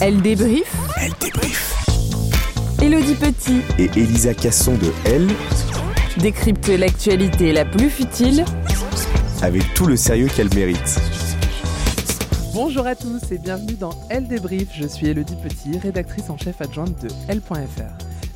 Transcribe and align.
Elle 0.00 0.22
débrief. 0.22 0.76
Elle 1.00 1.12
débrief. 1.20 1.74
Elodie 2.80 3.16
Petit 3.16 3.62
Et 3.80 3.90
Elisa 3.98 4.32
Casson 4.32 4.74
de 4.74 4.92
Elle, 5.04 5.26
décrypte 6.18 6.68
l'actualité 6.68 7.52
la 7.52 7.64
plus 7.64 7.90
futile 7.90 8.44
avec 9.42 9.74
tout 9.74 9.86
le 9.86 9.96
sérieux 9.96 10.28
qu'elle 10.28 10.54
mérite. 10.54 11.00
Bonjour 12.54 12.86
à 12.86 12.94
tous 12.94 13.32
et 13.32 13.38
bienvenue 13.38 13.74
dans 13.74 13.90
Elle 14.08 14.28
débrief. 14.28 14.68
Je 14.72 14.86
suis 14.86 15.08
Elodie 15.08 15.36
Petit, 15.42 15.76
rédactrice 15.78 16.30
en 16.30 16.38
chef 16.38 16.60
adjointe 16.60 17.02
de 17.02 17.08
L.fr. 17.28 17.58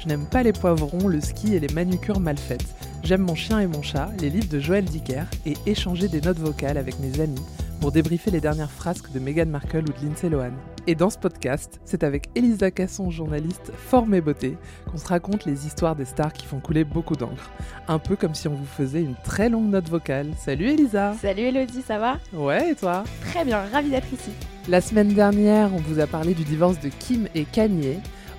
Je 0.00 0.08
n'aime 0.08 0.26
pas 0.26 0.42
les 0.42 0.52
poivrons, 0.52 1.06
le 1.06 1.20
ski 1.20 1.54
et 1.54 1.60
les 1.60 1.72
manucures 1.72 2.18
mal 2.18 2.38
faites. 2.38 2.66
J'aime 3.04 3.22
mon 3.22 3.36
chien 3.36 3.60
et 3.60 3.68
mon 3.68 3.82
chat, 3.82 4.10
les 4.20 4.30
livres 4.30 4.48
de 4.48 4.58
Joël 4.58 4.84
Dicker 4.84 5.24
et 5.46 5.54
échanger 5.66 6.08
des 6.08 6.20
notes 6.20 6.40
vocales 6.40 6.76
avec 6.76 6.98
mes 6.98 7.20
amis 7.20 7.40
pour 7.82 7.90
débriefer 7.90 8.30
les 8.30 8.40
dernières 8.40 8.70
frasques 8.70 9.10
de 9.10 9.18
Meghan 9.18 9.46
Markle 9.46 9.78
ou 9.78 9.92
de 9.92 10.06
Lindsay 10.06 10.28
Lohan. 10.28 10.52
Et 10.86 10.94
dans 10.94 11.10
ce 11.10 11.18
podcast, 11.18 11.80
c'est 11.84 12.04
avec 12.04 12.28
Elisa 12.36 12.70
Casson, 12.70 13.10
journaliste 13.10 13.72
forme 13.76 14.14
et 14.14 14.20
beauté, 14.20 14.56
qu'on 14.88 14.98
se 14.98 15.08
raconte 15.08 15.46
les 15.46 15.66
histoires 15.66 15.96
des 15.96 16.04
stars 16.04 16.32
qui 16.32 16.46
font 16.46 16.60
couler 16.60 16.84
beaucoup 16.84 17.16
d'encre. 17.16 17.50
Un 17.88 17.98
peu 17.98 18.14
comme 18.14 18.36
si 18.36 18.46
on 18.46 18.54
vous 18.54 18.66
faisait 18.66 19.02
une 19.02 19.16
très 19.24 19.48
longue 19.48 19.68
note 19.68 19.88
vocale. 19.88 20.28
Salut 20.38 20.68
Elisa 20.68 21.14
Salut 21.20 21.42
Elodie, 21.42 21.82
ça 21.82 21.98
va? 21.98 22.18
Ouais, 22.32 22.70
et 22.70 22.74
toi? 22.76 23.02
Très 23.32 23.44
bien, 23.44 23.64
ravie 23.72 23.90
d'être 23.90 24.12
ici. 24.12 24.30
La 24.68 24.80
semaine 24.80 25.12
dernière, 25.12 25.74
on 25.74 25.78
vous 25.78 25.98
a 25.98 26.06
parlé 26.06 26.34
du 26.34 26.44
divorce 26.44 26.78
de 26.78 26.88
Kim 26.88 27.26
et 27.34 27.44
Kanye. 27.44 27.98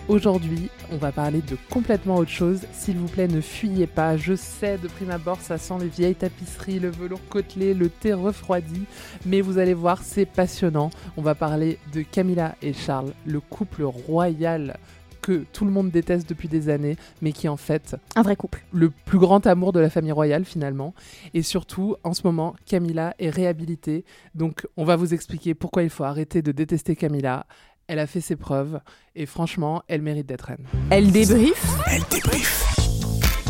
Aujourd'hui, 0.09 0.69
on 0.91 0.97
va 0.97 1.13
parler 1.13 1.41
de 1.41 1.55
complètement 1.69 2.17
autre 2.17 2.29
chose. 2.29 2.63
S'il 2.73 2.97
vous 2.97 3.07
plaît, 3.07 3.29
ne 3.29 3.39
fuyez 3.39 3.87
pas. 3.87 4.17
Je 4.17 4.35
sais, 4.35 4.77
de 4.77 4.89
prime 4.89 5.11
abord, 5.11 5.39
ça 5.39 5.57
sent 5.57 5.75
les 5.79 5.87
vieilles 5.87 6.13
tapisseries, 6.15 6.79
le 6.79 6.89
velours 6.91 7.25
côtelé, 7.29 7.73
le 7.73 7.87
thé 7.87 8.11
refroidi. 8.11 8.83
Mais 9.25 9.39
vous 9.39 9.59
allez 9.59 9.73
voir, 9.73 10.01
c'est 10.03 10.25
passionnant. 10.25 10.89
On 11.15 11.21
va 11.21 11.35
parler 11.35 11.79
de 11.93 12.01
Camilla 12.01 12.55
et 12.61 12.73
Charles, 12.73 13.13
le 13.25 13.39
couple 13.39 13.83
royal 13.83 14.77
que 15.21 15.45
tout 15.53 15.63
le 15.63 15.71
monde 15.71 15.89
déteste 15.89 16.27
depuis 16.27 16.49
des 16.49 16.67
années, 16.67 16.97
mais 17.21 17.31
qui 17.31 17.45
est 17.45 17.49
en 17.49 17.55
fait 17.55 17.95
Un 18.17 18.23
vrai 18.23 18.35
couple. 18.35 18.61
le 18.73 18.89
plus 18.89 19.19
grand 19.19 19.47
amour 19.47 19.71
de 19.71 19.79
la 19.79 19.89
famille 19.89 20.11
royale 20.11 20.43
finalement. 20.43 20.93
Et 21.33 21.43
surtout, 21.43 21.95
en 22.03 22.13
ce 22.13 22.23
moment, 22.25 22.55
Camilla 22.65 23.15
est 23.19 23.29
réhabilitée. 23.29 24.03
Donc, 24.35 24.67
on 24.75 24.83
va 24.83 24.97
vous 24.97 25.13
expliquer 25.13 25.53
pourquoi 25.53 25.83
il 25.83 25.89
faut 25.89 26.03
arrêter 26.03 26.41
de 26.41 26.51
détester 26.51 26.97
Camilla. 26.97 27.45
Elle 27.93 27.99
a 27.99 28.07
fait 28.07 28.21
ses 28.21 28.35
preuves 28.35 28.79
et 29.13 29.27
franchement, 29.27 29.83
elle 29.87 30.01
mérite 30.01 30.25
d'être 30.25 30.45
reine. 30.45 30.65
Elle 30.89 31.11
débrief. 31.11 31.63
Elle 31.85 32.01
débrief. 32.09 32.75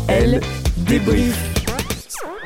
Elle 0.06 0.40
débrief. 0.86 1.64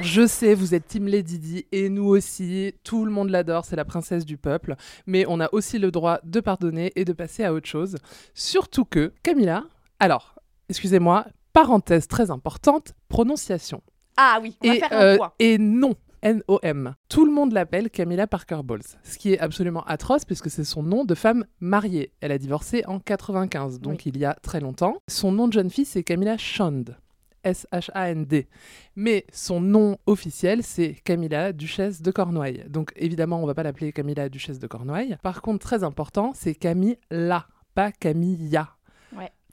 Je 0.00 0.24
sais, 0.28 0.54
vous 0.54 0.76
êtes 0.76 0.86
Team 0.86 1.08
Lady 1.08 1.40
Di 1.40 1.66
et 1.72 1.88
nous 1.88 2.04
aussi, 2.06 2.72
tout 2.84 3.04
le 3.04 3.10
monde 3.10 3.30
l'adore, 3.30 3.64
c'est 3.64 3.74
la 3.74 3.84
princesse 3.84 4.24
du 4.24 4.36
peuple, 4.36 4.76
mais 5.08 5.24
on 5.26 5.40
a 5.40 5.48
aussi 5.50 5.80
le 5.80 5.90
droit 5.90 6.20
de 6.22 6.38
pardonner 6.38 6.92
et 6.94 7.04
de 7.04 7.12
passer 7.12 7.42
à 7.42 7.52
autre 7.52 7.66
chose. 7.66 7.96
Surtout 8.32 8.84
que 8.84 9.12
Camilla, 9.24 9.64
alors, 9.98 10.36
excusez-moi, 10.68 11.26
parenthèse 11.52 12.06
très 12.06 12.30
importante, 12.30 12.94
prononciation. 13.08 13.82
Ah 14.16 14.38
oui, 14.40 14.56
on 14.62 14.68
va 14.68 14.74
Et, 14.76 14.78
faire 14.78 14.92
euh, 14.92 15.14
un 15.14 15.16
point. 15.16 15.32
et 15.40 15.58
non, 15.58 15.96
N-O-M. 16.22 16.94
Tout 17.08 17.24
le 17.24 17.32
monde 17.32 17.52
l'appelle 17.52 17.90
Camilla 17.90 18.26
Parker 18.26 18.60
Bowles, 18.64 18.82
ce 19.02 19.18
qui 19.18 19.32
est 19.32 19.38
absolument 19.38 19.84
atroce 19.84 20.24
puisque 20.24 20.50
c'est 20.50 20.64
son 20.64 20.82
nom 20.82 21.04
de 21.04 21.14
femme 21.14 21.44
mariée. 21.60 22.12
Elle 22.20 22.32
a 22.32 22.38
divorcé 22.38 22.84
en 22.86 22.98
95, 22.98 23.80
donc 23.80 24.06
il 24.06 24.16
y 24.16 24.24
a 24.24 24.34
très 24.34 24.60
longtemps. 24.60 25.02
Son 25.08 25.32
nom 25.32 25.48
de 25.48 25.52
jeune 25.52 25.70
fille, 25.70 25.84
c'est 25.84 26.02
Camilla 26.02 26.36
Shand. 26.36 26.96
S-H-A-N-D. 27.44 28.48
Mais 28.96 29.24
son 29.32 29.60
nom 29.60 29.98
officiel, 30.06 30.62
c'est 30.62 30.94
Camilla, 31.04 31.52
duchesse 31.52 32.02
de 32.02 32.10
Cornouailles. 32.10 32.64
Donc 32.68 32.92
évidemment, 32.96 33.42
on 33.42 33.46
va 33.46 33.54
pas 33.54 33.62
l'appeler 33.62 33.92
Camilla, 33.92 34.28
duchesse 34.28 34.58
de 34.58 34.66
Cornouailles. 34.66 35.16
Par 35.22 35.40
contre, 35.40 35.64
très 35.64 35.84
important, 35.84 36.32
c'est 36.34 36.54
Camilla, 36.54 37.46
pas 37.74 37.92
Camilla. 37.92 38.77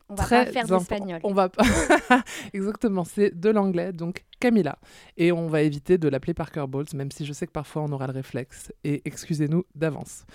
On 0.10 0.16
va 0.16 0.24
Très 0.24 0.46
pas 0.46 0.52
faire 0.52 0.66
d'espagnol. 0.68 1.20
On 1.24 1.34
va 1.34 1.50
pas. 1.50 1.64
Exactement, 2.54 3.04
c'est 3.04 3.38
de 3.40 3.50
l'anglais, 3.50 3.92
donc 3.92 4.24
Camilla. 4.40 4.78
Et 5.18 5.32
on 5.32 5.48
va 5.48 5.62
éviter 5.64 5.98
de 5.98 6.08
l'appeler 6.08 6.34
Parker 6.34 6.66
Bowles, 6.68 6.86
même 6.94 7.12
si 7.12 7.26
je 7.26 7.34
sais 7.34 7.48
que 7.48 7.52
parfois 7.52 7.82
on 7.84 7.92
aura 7.92 8.08
le 8.08 8.14
réflexe. 8.14 8.72
Et 8.84 9.02
excusez-nous 9.06 9.64
d'avance. 9.74 10.26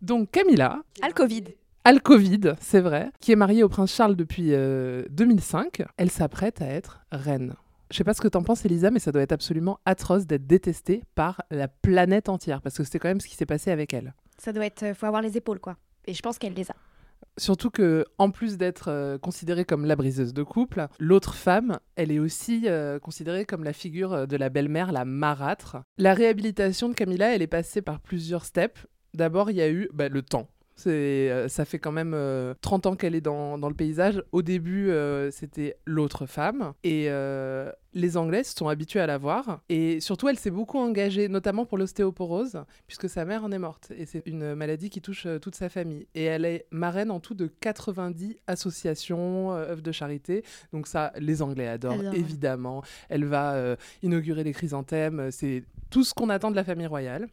Donc 0.00 0.30
Camilla, 0.30 0.82
Ah, 1.02 1.08
le 1.08 1.12
Covid. 1.14 1.44
a 1.84 1.92
le 1.92 1.98
Covid, 2.00 2.54
c'est 2.60 2.80
vrai, 2.80 3.10
qui 3.20 3.32
est 3.32 3.36
mariée 3.36 3.62
au 3.64 3.68
prince 3.68 3.92
Charles 3.94 4.14
depuis 4.16 4.50
euh, 4.52 5.02
2005. 5.10 5.82
Elle 5.96 6.10
s'apprête 6.10 6.62
à 6.62 6.66
être 6.66 7.00
reine. 7.10 7.54
Je 7.90 7.96
sais 7.96 8.04
pas 8.04 8.14
ce 8.14 8.20
que 8.20 8.28
t'en 8.28 8.42
penses, 8.42 8.64
Elisa, 8.64 8.90
mais 8.90 8.98
ça 8.98 9.12
doit 9.12 9.22
être 9.22 9.32
absolument 9.32 9.78
atroce 9.86 10.26
d'être 10.26 10.46
détestée 10.46 11.02
par 11.14 11.42
la 11.50 11.68
planète 11.68 12.28
entière, 12.28 12.60
parce 12.60 12.76
que 12.76 12.82
c'était 12.84 12.98
quand 12.98 13.08
même 13.08 13.20
ce 13.20 13.28
qui 13.28 13.36
s'est 13.36 13.46
passé 13.46 13.70
avec 13.70 13.94
elle. 13.94 14.12
Ça 14.38 14.52
doit 14.52 14.66
être. 14.66 14.82
euh, 14.82 14.94
Faut 14.94 15.06
avoir 15.06 15.22
les 15.22 15.36
épaules, 15.36 15.60
quoi. 15.60 15.76
Et 16.04 16.12
je 16.14 16.20
pense 16.20 16.36
qu'elle 16.38 16.54
les 16.54 16.68
a. 16.70 16.74
Surtout 17.38 17.70
que, 17.70 18.06
en 18.16 18.30
plus 18.30 18.56
d'être 18.56 18.88
euh, 18.88 19.18
considérée 19.18 19.66
comme 19.66 19.84
la 19.84 19.94
briseuse 19.94 20.32
de 20.32 20.42
couple, 20.42 20.86
l'autre 20.98 21.34
femme, 21.34 21.78
elle 21.94 22.10
est 22.10 22.18
aussi 22.18 22.62
euh, 22.64 22.98
considérée 22.98 23.44
comme 23.44 23.62
la 23.62 23.74
figure 23.74 24.12
euh, 24.14 24.26
de 24.26 24.36
la 24.38 24.48
belle-mère, 24.48 24.90
la 24.90 25.04
marâtre. 25.04 25.76
La 25.98 26.14
réhabilitation 26.14 26.88
de 26.88 26.94
Camilla, 26.94 27.34
elle 27.34 27.42
est 27.42 27.46
passée 27.46 27.82
par 27.82 28.00
plusieurs 28.00 28.46
steps. 28.46 28.86
D'abord, 29.12 29.50
il 29.50 29.56
y 29.56 29.62
a 29.62 29.68
eu 29.68 29.88
bah, 29.92 30.08
le 30.08 30.22
temps. 30.22 30.48
C'est, 30.76 31.30
euh, 31.30 31.48
ça 31.48 31.64
fait 31.64 31.78
quand 31.78 31.90
même 31.92 32.12
euh, 32.14 32.52
30 32.60 32.86
ans 32.86 32.96
qu'elle 32.96 33.14
est 33.14 33.22
dans, 33.22 33.56
dans 33.56 33.68
le 33.68 33.74
paysage. 33.74 34.22
Au 34.30 34.42
début, 34.42 34.90
euh, 34.90 35.30
c'était 35.30 35.78
l'autre 35.86 36.26
femme. 36.26 36.74
Et 36.84 37.06
euh, 37.08 37.72
les 37.94 38.18
Anglais 38.18 38.44
se 38.44 38.54
sont 38.54 38.68
habitués 38.68 39.00
à 39.00 39.06
la 39.06 39.16
voir. 39.16 39.62
Et 39.70 40.00
surtout, 40.00 40.28
elle 40.28 40.38
s'est 40.38 40.50
beaucoup 40.50 40.78
engagée, 40.78 41.28
notamment 41.28 41.64
pour 41.64 41.78
l'ostéoporose, 41.78 42.62
puisque 42.86 43.08
sa 43.08 43.24
mère 43.24 43.42
en 43.42 43.52
est 43.52 43.58
morte. 43.58 43.90
Et 43.96 44.04
c'est 44.04 44.22
une 44.26 44.54
maladie 44.54 44.90
qui 44.90 45.00
touche 45.00 45.26
toute 45.40 45.54
sa 45.54 45.70
famille. 45.70 46.06
Et 46.14 46.24
elle 46.24 46.44
est 46.44 46.66
marraine 46.70 47.10
en 47.10 47.20
tout 47.20 47.34
de 47.34 47.46
90 47.46 48.36
associations, 48.46 49.52
œuvres 49.52 49.80
de 49.82 49.92
charité. 49.92 50.44
Donc 50.74 50.88
ça, 50.88 51.10
les 51.18 51.40
Anglais 51.40 51.68
adorent, 51.68 51.98
ouais. 51.98 52.18
évidemment. 52.18 52.82
Elle 53.08 53.24
va 53.24 53.76
inaugurer 54.02 54.44
les 54.44 54.52
chrysanthèmes. 54.52 55.30
C'est 55.30 55.64
tout 55.88 56.04
ce 56.04 56.12
qu'on 56.12 56.28
attend 56.28 56.50
de 56.50 56.56
la 56.56 56.64
famille 56.64 56.86
royale. 56.86 57.28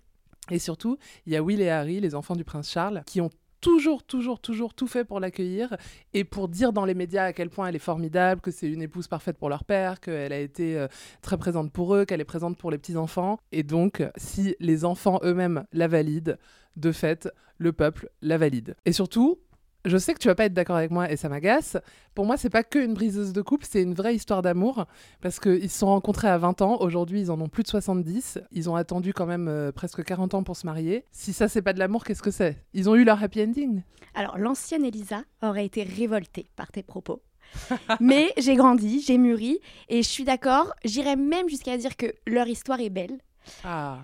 Et 0.52 0.60
surtout, 0.60 0.98
il 1.26 1.34
y 1.34 1.36
a 1.36 1.44
Will 1.44 1.62
et 1.62 1.70
Harry, 1.70 2.00
les 2.00 2.16
enfants 2.16 2.36
du 2.36 2.44
prince 2.44 2.70
Charles, 2.70 3.04
qui 3.06 3.22
ont 3.22 3.30
toujours, 3.64 4.04
toujours, 4.04 4.42
toujours 4.42 4.74
tout 4.74 4.88
fait 4.88 5.06
pour 5.06 5.22
l'accueillir 5.22 5.78
et 6.14 6.26
pour 6.26 6.50
dire 6.50 6.74
dans 6.74 6.84
les 6.84 6.94
médias 6.94 7.24
à 7.24 7.34
quel 7.34 7.50
point 7.50 7.68
elle 7.68 7.76
est 7.76 7.80
formidable, 7.80 8.42
que 8.42 8.52
c'est 8.52 8.70
une 8.70 8.82
épouse 8.82 9.08
parfaite 9.08 9.38
pour 9.38 9.48
leur 9.48 9.64
père, 9.64 10.02
qu'elle 10.02 10.34
a 10.34 10.40
été 10.40 10.78
euh, 10.78 10.88
très 11.22 11.38
présente 11.38 11.72
pour 11.72 11.96
eux, 11.96 12.04
qu'elle 12.04 12.20
est 12.20 12.26
présente 12.26 12.58
pour 12.58 12.72
les 12.72 12.78
petits-enfants. 12.78 13.40
Et 13.54 13.64
donc, 13.64 14.04
si 14.18 14.56
les 14.60 14.84
enfants 14.84 15.20
eux-mêmes 15.24 15.64
la 15.72 15.88
valident, 15.88 16.38
de 16.76 16.92
fait, 16.92 17.30
le 17.58 17.72
peuple 17.72 18.10
la 18.22 18.38
valide. 18.38 18.76
Et 18.86 18.92
surtout, 18.92 19.40
je 19.86 19.98
sais 19.98 20.14
que 20.14 20.20
tu 20.20 20.28
vas 20.28 20.36
pas 20.36 20.46
être 20.46 20.54
d'accord 20.54 20.78
avec 20.78 20.92
moi 20.92 21.12
et 21.12 21.18
ça 21.18 21.30
m'agace. 21.30 21.78
Pour 22.16 22.26
moi, 22.26 22.38
c'est 22.38 22.50
pas 22.50 22.64
que 22.64 22.80
une 22.80 22.94
briseuse 22.94 23.34
de 23.34 23.42
couple, 23.42 23.66
c'est 23.70 23.82
une 23.82 23.94
vraie 23.94 24.16
histoire 24.16 24.42
d'amour 24.42 24.86
parce 25.22 25.40
qu'ils 25.40 25.70
se 25.70 25.80
sont 25.80 25.88
rencontrés 25.88 26.30
à 26.30 26.38
20 26.38 26.62
ans. 26.62 26.78
Aujourd'hui, 26.80 27.22
ils 27.22 27.32
en 27.32 27.42
ont 27.42 27.50
plus 27.50 27.64
de 27.64 27.68
70. 27.68 28.40
Ils 28.52 28.70
ont 28.70 28.76
attendu 28.76 29.14
quand 29.14 29.26
même 29.26 29.48
euh, 29.48 29.72
presque 29.72 30.04
40 30.04 30.36
ans 30.36 30.44
pour 30.44 30.56
se 30.56 30.66
marier. 30.66 31.06
Si 31.12 31.34
ça, 31.34 31.50
c'est 31.50 31.62
pas 31.62 31.74
de 31.74 31.80
l'amour, 31.80 32.06
qu'est-ce 32.06 32.22
que 32.22 32.32
c'est? 32.32 32.64
Ils 32.74 32.90
ont 32.90 32.96
eu 32.96 33.04
leur 33.04 33.22
happy 33.22 33.44
ending. 33.44 33.82
Alors, 34.16 34.38
l'ancienne 34.38 34.86
Elisa 34.86 35.24
aurait 35.42 35.66
été 35.66 35.84
révoltée 35.84 36.48
par 36.56 36.72
tes 36.72 36.84
propos. 36.84 37.22
Mais 38.00 38.32
j'ai 38.38 38.56
grandi, 38.56 39.02
j'ai 39.02 39.18
mûri, 39.18 39.60
et 39.90 40.02
je 40.02 40.08
suis 40.08 40.24
d'accord, 40.24 40.74
j'irais 40.86 41.16
même 41.16 41.50
jusqu'à 41.50 41.78
dire 41.78 41.98
que 41.98 42.08
leur 42.26 42.48
histoire 42.48 42.80
est 42.80 42.90
belle. 42.90 43.20
Ah. 43.64 44.00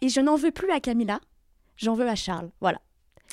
Et 0.00 0.08
je 0.08 0.20
n'en 0.20 0.36
veux 0.36 0.50
plus 0.50 0.70
à 0.70 0.80
Camilla, 0.80 1.20
j'en 1.76 1.94
veux 1.94 2.08
à 2.08 2.16
Charles. 2.16 2.50
Voilà. 2.60 2.80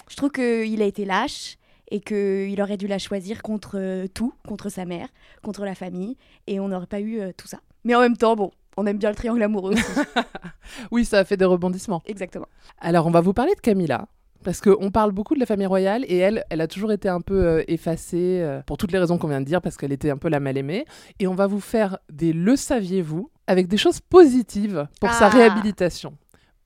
Je 0.09 0.15
trouve 0.15 0.31
qu'il 0.31 0.81
a 0.81 0.85
été 0.85 1.03
lâche 1.03 1.57
et 1.89 1.99
qu'il 1.99 2.61
aurait 2.61 2.77
dû 2.77 2.87
la 2.87 2.99
choisir 2.99 3.41
contre 3.41 3.77
euh, 3.77 4.07
tout, 4.13 4.33
contre 4.47 4.69
sa 4.69 4.85
mère, 4.85 5.07
contre 5.43 5.63
la 5.65 5.75
famille, 5.75 6.17
et 6.47 6.59
on 6.59 6.67
n'aurait 6.67 6.85
pas 6.87 6.99
eu 6.99 7.19
euh, 7.19 7.31
tout 7.35 7.47
ça. 7.47 7.59
Mais 7.83 7.95
en 7.95 8.01
même 8.01 8.17
temps, 8.17 8.35
bon, 8.35 8.51
on 8.75 8.85
aime 8.85 8.97
bien 8.97 9.09
le 9.09 9.15
triangle 9.15 9.41
amoureux. 9.43 9.73
Oui, 10.91 11.05
ça 11.05 11.19
a 11.19 11.25
fait 11.25 11.37
des 11.37 11.45
rebondissements. 11.45 12.01
Exactement. 12.05 12.47
Alors, 12.79 13.07
on 13.07 13.11
va 13.11 13.21
vous 13.21 13.33
parler 13.33 13.55
de 13.55 13.61
Camilla. 13.61 14.07
Parce 14.43 14.61
qu'on 14.61 14.91
parle 14.91 15.11
beaucoup 15.11 15.33
de 15.33 15.39
la 15.39 15.45
famille 15.45 15.65
royale 15.65 16.05
et 16.07 16.17
elle, 16.17 16.43
elle 16.49 16.61
a 16.61 16.67
toujours 16.67 16.91
été 16.91 17.09
un 17.09 17.21
peu 17.21 17.43
euh, 17.45 17.63
effacée 17.67 18.59
pour 18.67 18.77
toutes 18.77 18.91
les 18.91 18.99
raisons 18.99 19.17
qu'on 19.17 19.27
vient 19.27 19.41
de 19.41 19.45
dire, 19.45 19.61
parce 19.61 19.77
qu'elle 19.77 19.91
était 19.91 20.09
un 20.11 20.17
peu 20.17 20.29
la 20.29 20.39
mal-aimée. 20.39 20.85
Et 21.19 21.27
on 21.27 21.33
va 21.33 21.47
vous 21.47 21.59
faire 21.59 21.97
des 22.11 22.33
le 22.33 22.55
saviez-vous 22.55 23.29
avec 23.47 23.67
des 23.67 23.77
choses 23.77 23.99
positives 23.99 24.87
pour 25.01 25.11
sa 25.11 25.25
Ah. 25.25 25.29
réhabilitation. 25.29 26.13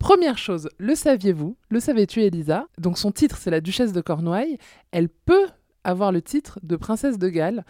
Première 0.01 0.39
chose, 0.39 0.67
le 0.79 0.95
saviez-vous? 0.95 1.55
Le 1.69 1.79
savais-tu, 1.79 2.21
Elisa? 2.23 2.65
Donc 2.79 2.97
son 2.97 3.11
titre, 3.11 3.37
c'est 3.37 3.51
la 3.51 3.61
duchesse 3.61 3.93
de 3.93 4.01
Cornouailles. 4.01 4.57
Elle 4.89 5.09
peut 5.09 5.47
avoir 5.83 6.11
le 6.11 6.23
titre 6.23 6.59
de 6.63 6.75
princesse 6.75 7.19
de 7.19 7.29
Galles, 7.29 7.63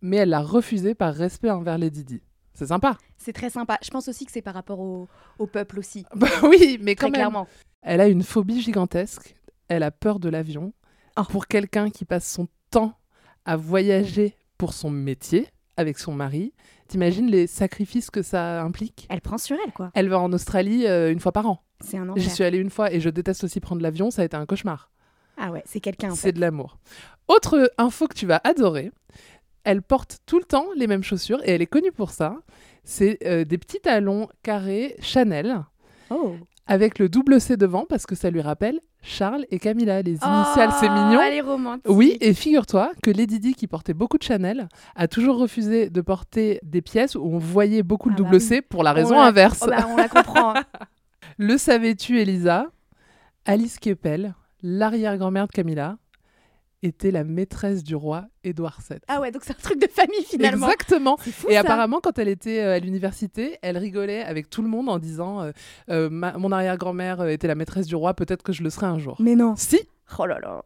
mais 0.00 0.16
elle 0.16 0.30
l'a 0.30 0.40
refusé 0.40 0.94
par 0.94 1.14
respect 1.14 1.50
envers 1.50 1.76
les 1.76 1.90
Didi. 1.90 2.22
C'est 2.54 2.68
sympa. 2.68 2.96
C'est 3.18 3.34
très 3.34 3.50
sympa. 3.50 3.76
Je 3.82 3.90
pense 3.90 4.08
aussi 4.08 4.24
que 4.24 4.32
c'est 4.32 4.40
par 4.40 4.54
rapport 4.54 4.80
au, 4.80 5.08
au 5.38 5.46
peuple 5.46 5.78
aussi. 5.78 6.06
Bah 6.16 6.28
oui, 6.44 6.78
mais 6.80 6.94
quand 6.94 7.08
Très 7.08 7.10
même. 7.10 7.18
clairement. 7.20 7.46
Elle 7.82 8.00
a 8.00 8.08
une 8.08 8.22
phobie 8.22 8.62
gigantesque. 8.62 9.34
Elle 9.68 9.82
a 9.82 9.90
peur 9.90 10.20
de 10.20 10.30
l'avion. 10.30 10.72
Oh. 11.18 11.22
Pour 11.28 11.46
quelqu'un 11.48 11.90
qui 11.90 12.06
passe 12.06 12.26
son 12.26 12.48
temps 12.70 12.98
à 13.44 13.56
voyager 13.56 14.36
pour 14.56 14.72
son 14.72 14.88
métier 14.88 15.48
avec 15.76 15.98
son 15.98 16.12
mari, 16.14 16.54
t'imagines 16.88 17.26
les 17.26 17.46
sacrifices 17.46 18.08
que 18.08 18.22
ça 18.22 18.62
implique? 18.62 19.06
Elle 19.10 19.20
prend 19.20 19.36
sur 19.36 19.58
elle, 19.66 19.72
quoi. 19.72 19.90
Elle 19.94 20.08
va 20.08 20.18
en 20.18 20.32
Australie 20.32 20.86
euh, 20.86 21.12
une 21.12 21.20
fois 21.20 21.32
par 21.32 21.46
an. 21.46 21.60
C'est 21.80 21.96
un 21.98 22.04
J'y 22.16 22.22
enfer. 22.22 22.30
suis 22.34 22.44
allée 22.44 22.58
une 22.58 22.70
fois 22.70 22.92
et 22.92 23.00
je 23.00 23.08
déteste 23.10 23.44
aussi 23.44 23.60
prendre 23.60 23.82
l'avion. 23.82 24.10
Ça 24.10 24.22
a 24.22 24.24
été 24.24 24.36
un 24.36 24.46
cauchemar. 24.46 24.90
Ah 25.36 25.50
ouais, 25.50 25.62
c'est 25.66 25.80
quelqu'un 25.80 26.12
en 26.12 26.14
C'est 26.14 26.32
de 26.32 26.40
l'amour. 26.40 26.78
Autre 27.28 27.70
info 27.78 28.06
que 28.06 28.14
tu 28.14 28.26
vas 28.26 28.40
adorer. 28.44 28.92
Elle 29.64 29.82
porte 29.82 30.18
tout 30.26 30.38
le 30.38 30.44
temps 30.44 30.66
les 30.76 30.86
mêmes 30.86 31.02
chaussures 31.02 31.40
et 31.44 31.50
elle 31.52 31.62
est 31.62 31.66
connue 31.66 31.90
pour 31.92 32.10
ça. 32.10 32.36
C'est 32.84 33.18
euh, 33.26 33.44
des 33.44 33.58
petits 33.58 33.80
talons 33.80 34.28
carrés 34.42 34.94
Chanel 35.00 35.62
Oh. 36.10 36.34
avec 36.66 36.98
le 36.98 37.08
double 37.08 37.40
C 37.40 37.56
devant 37.56 37.86
parce 37.88 38.04
que 38.04 38.14
ça 38.14 38.28
lui 38.30 38.42
rappelle 38.42 38.78
Charles 39.02 39.46
et 39.50 39.58
Camilla. 39.58 40.02
Les 40.02 40.12
initiales, 40.12 40.70
c'est 40.78 40.88
mignon. 40.90 41.18
Elle 41.20 41.34
est 41.34 41.40
romantique. 41.40 41.86
Oui, 41.88 42.18
et 42.20 42.34
figure-toi 42.34 42.92
que 43.02 43.10
Lady 43.10 43.40
Di, 43.40 43.54
qui 43.54 43.66
portait 43.66 43.94
beaucoup 43.94 44.18
de 44.18 44.22
Chanel, 44.22 44.68
a 44.94 45.08
toujours 45.08 45.38
refusé 45.38 45.88
de 45.88 46.00
porter 46.02 46.60
des 46.62 46.82
pièces 46.82 47.14
où 47.14 47.22
on 47.24 47.38
voyait 47.38 47.82
beaucoup 47.82 48.10
le 48.10 48.14
Ah 48.18 48.18
bah 48.18 48.24
double 48.24 48.36
oui. 48.36 48.40
C 48.42 48.60
pour 48.62 48.82
la 48.82 48.92
On 48.92 48.94
raison 48.94 49.14
la- 49.14 49.24
inverse. 49.24 49.60
Oh 49.62 49.70
bah, 49.70 49.86
on 49.88 49.96
la 49.96 50.08
comprend. 50.08 50.54
Le 51.38 51.58
savais-tu, 51.58 52.20
Elisa? 52.20 52.66
Alice 53.44 53.78
Keppel, 53.78 54.34
l'arrière-grand-mère 54.62 55.46
de 55.46 55.52
Camilla, 55.52 55.98
était 56.82 57.10
la 57.10 57.24
maîtresse 57.24 57.82
du 57.82 57.94
roi 57.94 58.26
Édouard 58.42 58.78
VII. 58.88 58.98
ah 59.08 59.20
ouais, 59.20 59.30
donc 59.30 59.42
c'est 59.44 59.52
un 59.52 59.62
truc 59.62 59.80
de 59.80 59.86
famille 59.86 60.22
finalement. 60.24 60.66
Exactement. 60.66 61.16
Fou 61.16 61.48
Et 61.48 61.54
ça. 61.54 61.60
apparemment, 61.60 62.00
quand 62.02 62.18
elle 62.18 62.28
était 62.28 62.60
euh, 62.60 62.74
à 62.76 62.78
l'université, 62.78 63.58
elle 63.62 63.78
rigolait 63.78 64.22
avec 64.22 64.50
tout 64.50 64.60
le 64.62 64.68
monde 64.68 64.88
en 64.90 64.98
disant 64.98 65.40
euh, 65.40 65.52
euh, 65.90 66.10
Ma- 66.10 66.36
Mon 66.36 66.52
arrière-grand-mère 66.52 67.24
était 67.26 67.48
la 67.48 67.54
maîtresse 67.54 67.86
du 67.86 67.96
roi, 67.96 68.12
peut-être 68.14 68.42
que 68.42 68.52
je 68.52 68.62
le 68.62 68.68
serai 68.70 68.86
un 68.86 68.98
jour. 68.98 69.16
Mais 69.18 69.34
non. 69.34 69.54
Si 69.56 69.80
Oh 70.18 70.26
là 70.26 70.38
là. 70.40 70.62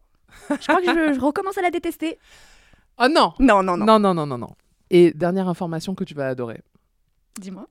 Je 0.50 0.66
crois 0.66 0.80
que 0.82 0.86
je, 0.86 1.14
je 1.14 1.20
recommence 1.20 1.56
à 1.56 1.62
la 1.62 1.70
détester. 1.70 2.18
Oh 3.00 3.06
non 3.08 3.32
Non, 3.38 3.62
non, 3.62 3.76
non. 3.76 3.86
Non, 3.86 3.98
non, 4.00 4.14
non, 4.14 4.26
non, 4.26 4.38
non. 4.38 4.50
Et 4.90 5.12
dernière 5.12 5.48
information 5.48 5.94
que 5.94 6.02
tu 6.04 6.14
vas 6.14 6.26
adorer. 6.28 6.60
Dis-moi. 7.40 7.68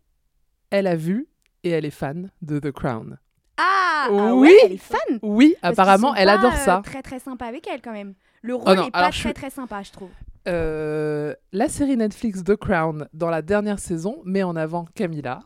Elle 0.69 0.87
a 0.87 0.95
vu 0.95 1.27
et 1.67 1.71
elle 1.71 1.85
est 1.85 1.91
fan 1.91 2.31
de 2.41 2.59
The 2.59 2.71
Crown. 2.71 3.17
Ah, 3.57 4.07
ah 4.09 4.33
Oui. 4.35 4.49
ouais, 4.49 4.57
elle 4.65 4.71
est 4.73 4.77
fan. 4.77 5.19
Oui, 5.21 5.55
Parce 5.61 5.73
apparemment, 5.73 6.15
elle 6.15 6.27
pas, 6.27 6.33
adore 6.39 6.53
euh, 6.53 6.57
ça. 6.57 6.81
Très 6.83 7.01
très 7.01 7.19
sympa 7.19 7.45
avec 7.45 7.67
elle 7.67 7.81
quand 7.81 7.91
même. 7.93 8.13
Le 8.41 8.55
rôle 8.55 8.65
Oh 8.67 8.75
non, 8.75 8.87
est 8.87 8.91
pas 8.91 9.11
je 9.11 9.19
très 9.21 9.33
très 9.33 9.49
sympa, 9.49 9.81
je 9.83 9.91
trouve. 9.91 10.09
Euh, 10.47 11.33
la 11.51 11.67
série 11.67 11.97
Netflix 11.97 12.43
The 12.43 12.55
Crown, 12.55 13.07
dans 13.13 13.29
la 13.29 13.41
dernière 13.41 13.79
saison, 13.79 14.21
met 14.23 14.43
en 14.43 14.55
avant 14.55 14.85
Camilla 14.95 15.39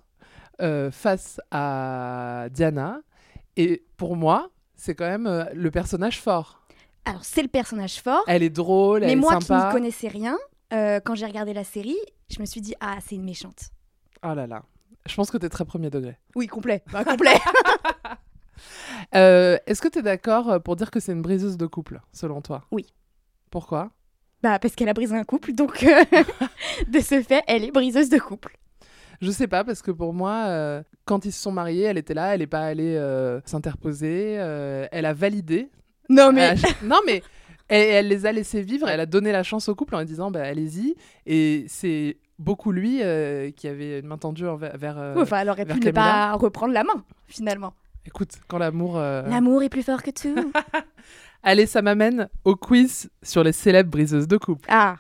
euh, 0.62 0.92
face 0.92 1.40
à 1.50 2.48
Diana. 2.52 3.00
Et 3.58 3.84
pour 3.98 4.16
moi, 4.16 4.50
c'est 4.76 4.94
quand 4.96 5.08
même 5.08 5.28
euh, 5.28 5.46
le 5.54 5.72
personnage 5.72 6.22
fort. 6.22 6.62
Alors 7.06 7.24
c'est 7.26 7.42
le 7.42 7.48
personnage 7.48 8.02
fort. 8.02 8.24
Elle 8.28 8.44
est 8.44 8.50
drôle, 8.52 9.02
mais 9.02 9.14
elle 9.14 9.20
moi 9.20 9.34
est 9.36 9.40
qui 9.40 9.46
sympa. 9.46 9.68
n'y 9.68 9.74
connaissais 9.74 10.08
rien, 10.08 10.38
euh, 10.74 11.00
quand 11.04 11.16
j'ai 11.16 11.26
regardé 11.26 11.54
la 11.54 11.64
série, 11.64 11.98
je 12.30 12.40
me 12.40 12.46
suis 12.46 12.62
dit 12.62 12.76
ah 12.80 12.98
c'est 13.06 13.16
une 13.16 13.24
méchante. 13.26 13.70
Oh 14.24 14.34
là 14.36 14.46
là. 14.46 14.62
Je 15.08 15.16
pense 15.16 15.32
que 15.32 15.38
tu 15.38 15.46
es 15.46 15.50
très 15.50 15.66
premier 15.66 15.90
degré. 15.90 16.18
Oui 16.36 16.48
complet. 16.48 16.84
Complet. 17.06 17.38
Euh, 19.16 19.58
Est-ce 19.66 19.82
que 19.82 19.88
tu 19.88 20.00
es 20.00 20.02
d'accord 20.02 20.50
euh, 20.50 20.60
pour 20.60 20.76
dire 20.76 20.92
que 20.92 21.00
c'est 21.00 21.12
une 21.12 21.22
briseuse 21.22 21.58
de 21.58 21.66
couple, 21.66 22.00
selon 22.12 22.42
toi? 22.42 22.66
Oui. 22.72 22.86
Pourquoi? 23.50 23.92
Bah 24.44 24.60
parce 24.60 24.76
qu'elle 24.76 24.90
a 24.90 24.94
brisé 24.94 25.16
un 25.16 25.24
couple, 25.24 25.54
donc 25.54 25.84
euh, 25.84 26.04
de 26.88 27.00
ce 27.00 27.22
fait, 27.22 27.44
elle 27.48 27.64
est 27.64 27.72
briseuse 27.72 28.10
de 28.10 28.18
couple. 28.18 28.58
Je 29.22 29.30
sais 29.30 29.48
pas, 29.48 29.64
parce 29.64 29.82
que 29.82 29.92
pour 29.92 30.14
moi, 30.14 30.46
euh, 30.48 30.84
quand 31.06 31.26
ils 31.26 31.32
se 31.32 31.42
sont 31.42 31.52
mariés, 31.52 31.84
elle 31.84 31.98
était 31.98 32.14
là, 32.14 32.34
elle 32.34 32.40
n'est 32.40 32.48
pas 32.48 32.62
allée 32.62 32.96
s'interposer, 33.46 34.34
elle 34.92 35.06
a 35.06 35.14
validé. 35.14 35.70
Non 36.10 36.32
mais 36.32 36.56
non, 36.84 37.00
mais 37.06 37.22
elle, 37.68 37.88
elle 37.90 38.08
les 38.08 38.26
a 38.26 38.32
laissés 38.32 38.62
vivre, 38.62 38.88
elle 38.88 39.00
a 39.00 39.06
donné 39.06 39.32
la 39.32 39.44
chance 39.44 39.70
au 39.70 39.76
couple 39.76 39.96
en 39.96 40.04
disant 40.04 40.32
bah, 40.32 40.44
allez-y. 40.44 40.96
Et 41.26 41.66
c'est 41.68 42.18
beaucoup 42.42 42.72
lui 42.72 43.00
euh, 43.02 43.52
qui 43.52 43.68
avait 43.68 44.00
une 44.00 44.08
main 44.08 44.18
tendue 44.18 44.48
envers- 44.48 44.76
vers. 44.78 44.98
euh, 44.98 45.16
Ouais, 45.16 45.22
enfin, 45.22 45.40
elle 45.40 45.50
aurait 45.50 45.66
vers 45.66 45.78
pu 45.80 45.86
ne 45.88 45.92
pas 45.92 46.34
reprendre 46.34 46.74
la 46.74 46.84
main 46.84 47.04
finalement. 47.28 47.74
Écoute, 48.06 48.32
quand 48.48 48.58
l'amour. 48.58 48.98
euh, 48.98 49.22
L'amour 49.30 49.64
est 49.64 49.70
plus 49.70 49.84
fort 49.84 50.02
que 50.04 50.12
tout. 50.12 50.52
Allez, 51.44 51.66
ça 51.66 51.82
m'amène 51.82 52.28
au 52.44 52.56
quiz 52.56 53.10
sur 53.24 53.44
les 53.44 53.52
célèbres 53.52 53.90
briseuses 53.92 54.28
de 54.28 54.38
couple. 54.38 54.68
ah. 54.72 54.96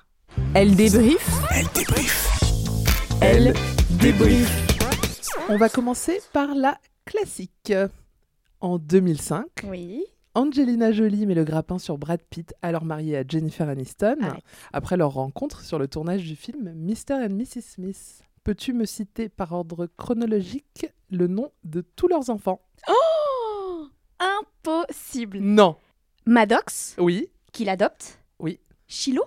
Elle 0.53 0.75
débrief. 0.75 1.29
Elle 1.53 1.67
débrief. 1.75 2.39
Elle 3.21 3.53
débrief. 3.89 4.67
On 5.49 5.57
va 5.57 5.67
commencer 5.67 6.21
par 6.31 6.55
la 6.55 6.77
classique. 7.05 7.73
En 8.61 8.77
2005, 8.77 9.43
Oui. 9.67 10.03
Angelina 10.33 10.91
Jolie 10.93 11.25
met 11.25 11.35
le 11.35 11.43
grappin 11.43 11.77
sur 11.77 11.97
Brad 11.97 12.21
Pitt, 12.29 12.53
alors 12.61 12.85
marié 12.85 13.17
à 13.17 13.23
Jennifer 13.27 13.67
Aniston, 13.67 14.15
Arrête. 14.21 14.43
après 14.71 14.95
leur 14.95 15.11
rencontre 15.11 15.61
sur 15.61 15.77
le 15.77 15.87
tournage 15.89 16.23
du 16.23 16.35
film 16.37 16.71
Mr. 16.73 17.13
and 17.25 17.31
Mrs. 17.35 17.61
Smith. 17.61 18.21
Peux-tu 18.43 18.71
me 18.73 18.85
citer 18.85 19.27
par 19.27 19.51
ordre 19.51 19.87
chronologique 19.97 20.87
le 21.09 21.27
nom 21.27 21.51
de 21.65 21.81
tous 21.81 22.07
leurs 22.07 22.29
enfants? 22.29 22.61
Oh 22.89 23.87
Impossible. 24.19 25.39
Non. 25.39 25.75
Maddox, 26.25 26.95
Oui. 26.97 27.27
qui 27.51 27.65
l'adopte? 27.65 28.19
Oui. 28.39 28.59
Chilo 28.87 29.23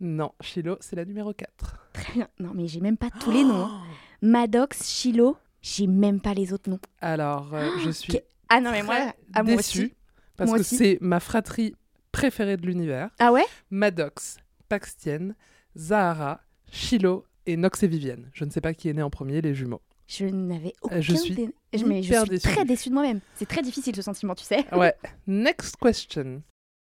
Non. 0.00 0.30
Chilo, 0.40 0.76
c'est 0.80 0.94
la 0.96 1.04
numéro 1.04 1.32
4. 1.34 1.88
Très 1.92 2.12
bien. 2.12 2.28
Non, 2.38 2.52
mais 2.54 2.68
j'ai 2.68 2.80
même 2.80 2.96
pas 2.96 3.10
tous 3.10 3.32
les 3.32 3.42
noms. 3.42 3.64
hein. 3.64 3.82
Maddox, 4.22 4.88
Chilo, 4.88 5.36
j'ai 5.60 5.86
même 5.88 6.20
pas 6.20 6.34
les 6.34 6.52
autres 6.52 6.70
noms. 6.70 6.78
Alors, 7.00 7.52
euh, 7.52 7.68
je 7.84 7.90
suis 7.90 8.12
que- 8.12 8.24
Ah 8.48 8.60
non, 8.60 8.70
mais 8.70 8.82
moi, 8.84 9.12
à 9.34 9.42
moi 9.42 9.56
déçue 9.56 9.84
aussi. 9.86 9.94
Parce 10.36 10.50
Moi 10.50 10.58
que 10.58 10.64
c'est 10.64 10.98
ma 11.00 11.20
fratrie 11.20 11.74
préférés 12.12 12.56
de 12.56 12.66
l'univers. 12.66 13.10
Ah 13.18 13.32
ouais? 13.32 13.44
Maddox, 13.70 14.36
Paxtienne, 14.68 15.34
Zahara, 15.76 16.40
Shiloh 16.70 17.24
et 17.46 17.56
Nox 17.56 17.82
et 17.82 17.88
Vivienne. 17.88 18.30
Je 18.32 18.44
ne 18.44 18.50
sais 18.50 18.60
pas 18.60 18.74
qui 18.74 18.88
est 18.88 18.92
né 18.92 19.02
en 19.02 19.10
premier, 19.10 19.40
les 19.40 19.54
jumeaux. 19.54 19.82
Je 20.08 20.24
n'avais 20.26 20.72
aucun. 20.82 20.96
Euh, 20.96 21.00
je 21.02 21.14
suis 21.16 21.34
dé- 21.34 21.54
je- 21.74 21.84
mais 21.84 22.02
je 22.02 22.08
hyper 22.08 22.22
suis 22.22 22.30
déçue. 22.30 22.48
très 22.48 22.64
déçue 22.64 22.88
de 22.90 22.94
moi-même. 22.94 23.20
C'est 23.34 23.48
très 23.48 23.62
difficile 23.62 23.94
ce 23.96 24.02
sentiment, 24.02 24.34
tu 24.34 24.44
sais. 24.44 24.64
Ouais. 24.74 24.94
Next 25.26 25.76
question. 25.76 26.42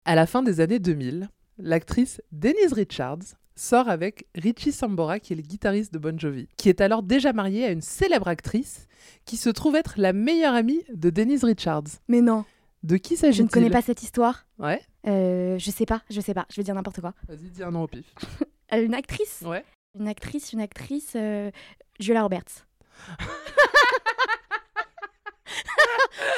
À 0.04 0.14
la 0.14 0.26
fin 0.26 0.42
des 0.42 0.60
années 0.60 0.78
2000, 0.78 1.28
l'actrice 1.58 2.22
Denise 2.32 2.72
Richards 2.72 3.18
sort 3.56 3.88
avec 3.88 4.26
Richie 4.36 4.70
Sambora, 4.70 5.18
qui 5.18 5.32
est 5.32 5.36
le 5.36 5.42
guitariste 5.42 5.92
de 5.92 5.98
Bon 5.98 6.16
Jovi, 6.18 6.48
qui 6.56 6.68
est 6.68 6.80
alors 6.80 7.02
déjà 7.02 7.32
marié 7.32 7.64
à 7.64 7.72
une 7.72 7.82
célèbre 7.82 8.28
actrice 8.28 8.86
qui 9.24 9.36
se 9.36 9.50
trouve 9.50 9.74
être 9.74 9.94
la 9.96 10.12
meilleure 10.12 10.54
amie 10.54 10.84
de 10.94 11.10
Denise 11.10 11.42
Richards. 11.42 11.82
Mais 12.06 12.20
non, 12.20 12.44
De 12.82 12.96
qui 12.96 13.16
je 13.16 13.20
s'agit-il 13.20 13.44
ne 13.44 13.48
connais 13.48 13.70
pas 13.70 13.82
cette 13.82 14.02
histoire. 14.02 14.46
Ouais. 14.58 14.80
Euh, 15.06 15.58
je 15.58 15.70
sais 15.70 15.86
pas, 15.86 16.02
je 16.10 16.20
sais 16.20 16.34
pas. 16.34 16.46
Je 16.50 16.56
vais 16.56 16.62
dire 16.62 16.74
n'importe 16.74 17.00
quoi. 17.00 17.14
Vas-y, 17.28 17.50
dis 17.50 17.62
un 17.62 17.70
nom 17.70 17.82
au 17.82 17.86
pif. 17.88 18.14
Euh, 18.74 18.84
une 18.84 18.92
actrice 18.92 19.42
Ouais. 19.46 19.64
Une 19.98 20.08
actrice, 20.08 20.52
une 20.52 20.60
actrice. 20.60 21.14
euh, 21.16 21.50
Julia 22.00 22.20
Roberts. 22.22 22.66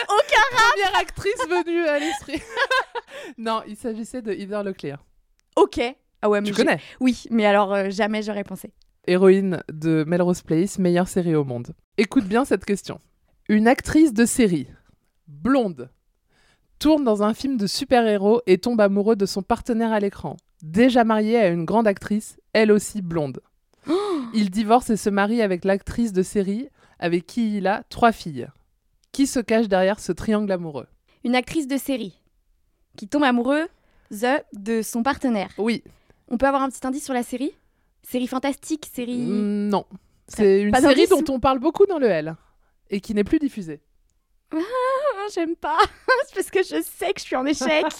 Première 0.06 0.97
actrice 1.00 1.47
venue 1.49 1.87
à 1.87 1.99
l'esprit. 1.99 2.40
non, 3.38 3.62
il 3.66 3.76
s'agissait 3.76 4.23
de 4.23 4.32
Heather 4.32 4.62
Locklear. 4.64 5.04
Ok. 5.56 5.80
Ah 6.23 6.28
ouais, 6.28 6.40
mais 6.40 6.49
Tu 6.49 6.54
connais 6.54 6.80
Oui, 7.00 7.25
mais 7.30 7.47
alors 7.47 7.73
euh, 7.73 7.90
jamais 7.90 8.23
j'aurais 8.23 8.44
pensé. 8.44 8.73
Héroïne 9.06 9.62
de 9.73 10.04
Melrose 10.06 10.42
Place, 10.42 10.78
meilleure 10.78 11.09
série 11.09 11.35
au 11.35 11.44
monde. 11.44 11.75
Écoute 11.97 12.25
bien 12.25 12.44
cette 12.44 12.64
question. 12.64 12.99
Une 13.49 13.66
actrice 13.66 14.12
de 14.12 14.25
série, 14.26 14.68
blonde, 15.26 15.90
tourne 16.80 17.04
dans 17.04 17.22
un 17.22 17.34
film 17.34 17.56
de 17.56 17.68
super-héros 17.68 18.40
et 18.46 18.58
tombe 18.58 18.80
amoureux 18.80 19.14
de 19.14 19.26
son 19.26 19.42
partenaire 19.42 19.92
à 19.92 20.00
l'écran. 20.00 20.37
Déjà 20.62 21.04
mariée 21.04 21.37
à 21.37 21.49
une 21.49 21.64
grande 21.64 21.87
actrice, 21.87 22.40
elle 22.52 22.72
aussi 22.72 23.02
blonde. 23.02 23.40
Il 24.34 24.50
divorce 24.50 24.90
et 24.90 24.96
se 24.96 25.10
marie 25.10 25.42
avec 25.42 25.64
l'actrice 25.64 26.12
de 26.12 26.22
série 26.22 26.68
avec 26.99 27.26
qui 27.26 27.56
il 27.56 27.66
a 27.66 27.82
trois 27.88 28.12
filles. 28.12 28.49
Qui 29.10 29.26
se 29.26 29.40
cache 29.40 29.68
derrière 29.68 29.99
ce 29.99 30.12
triangle 30.12 30.52
amoureux? 30.52 30.87
Une 31.25 31.34
actrice 31.34 31.66
de 31.66 31.78
série 31.78 32.20
qui 32.96 33.08
tombe 33.08 33.25
amoureuse 33.25 33.68
de 34.52 34.82
son 34.82 35.02
partenaire. 35.02 35.50
Oui, 35.56 35.82
On 36.28 36.37
peut 36.37 36.46
avoir 36.46 36.62
un 36.62 36.68
petit 36.68 36.87
indice 36.87 37.04
sur 37.04 37.14
la 37.14 37.22
série? 37.22 37.52
Série 38.02 38.26
fantastique, 38.26 38.87
série. 38.92 39.18
Mm, 39.18 39.68
non. 39.68 39.84
C'est 40.28 40.62
une 40.62 40.75
série 40.75 41.06
dont 41.08 41.25
on 41.28 41.40
parle 41.40 41.58
beaucoup 41.58 41.87
dans 41.87 41.99
le 41.99 42.06
L 42.06 42.37
et 42.90 43.00
qui 43.00 43.14
n'est 43.14 43.25
plus 43.25 43.38
diffusée. 43.38 43.80
Ah, 44.52 45.26
J'aime 45.35 45.57
pas. 45.57 45.78
C'est 46.28 46.35
parce 46.35 46.50
que 46.50 46.62
je 46.62 46.83
sais 46.83 47.12
que 47.12 47.21
je 47.21 47.25
suis 47.25 47.37
en 47.37 47.47
échec. 47.47 47.85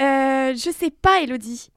Euh, 0.00 0.54
je 0.54 0.70
sais 0.72 0.92
pas, 0.92 1.22
Elodie. 1.22 1.70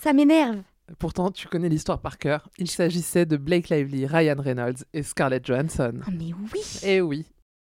Ça 0.00 0.12
m'énerve. 0.12 0.62
Pourtant, 1.00 1.32
tu 1.32 1.48
connais 1.48 1.68
l'histoire 1.68 2.00
par 2.00 2.16
cœur. 2.18 2.48
Il 2.56 2.70
s'agissait 2.70 3.26
de 3.26 3.36
Blake 3.36 3.68
Lively, 3.68 4.06
Ryan 4.06 4.36
Reynolds 4.38 4.84
et 4.92 5.02
Scarlett 5.02 5.44
Johansson. 5.44 5.94
Ah, 6.06 6.10
mais 6.16 6.32
oui. 6.54 6.60
Eh 6.84 7.00
oui. 7.00 7.26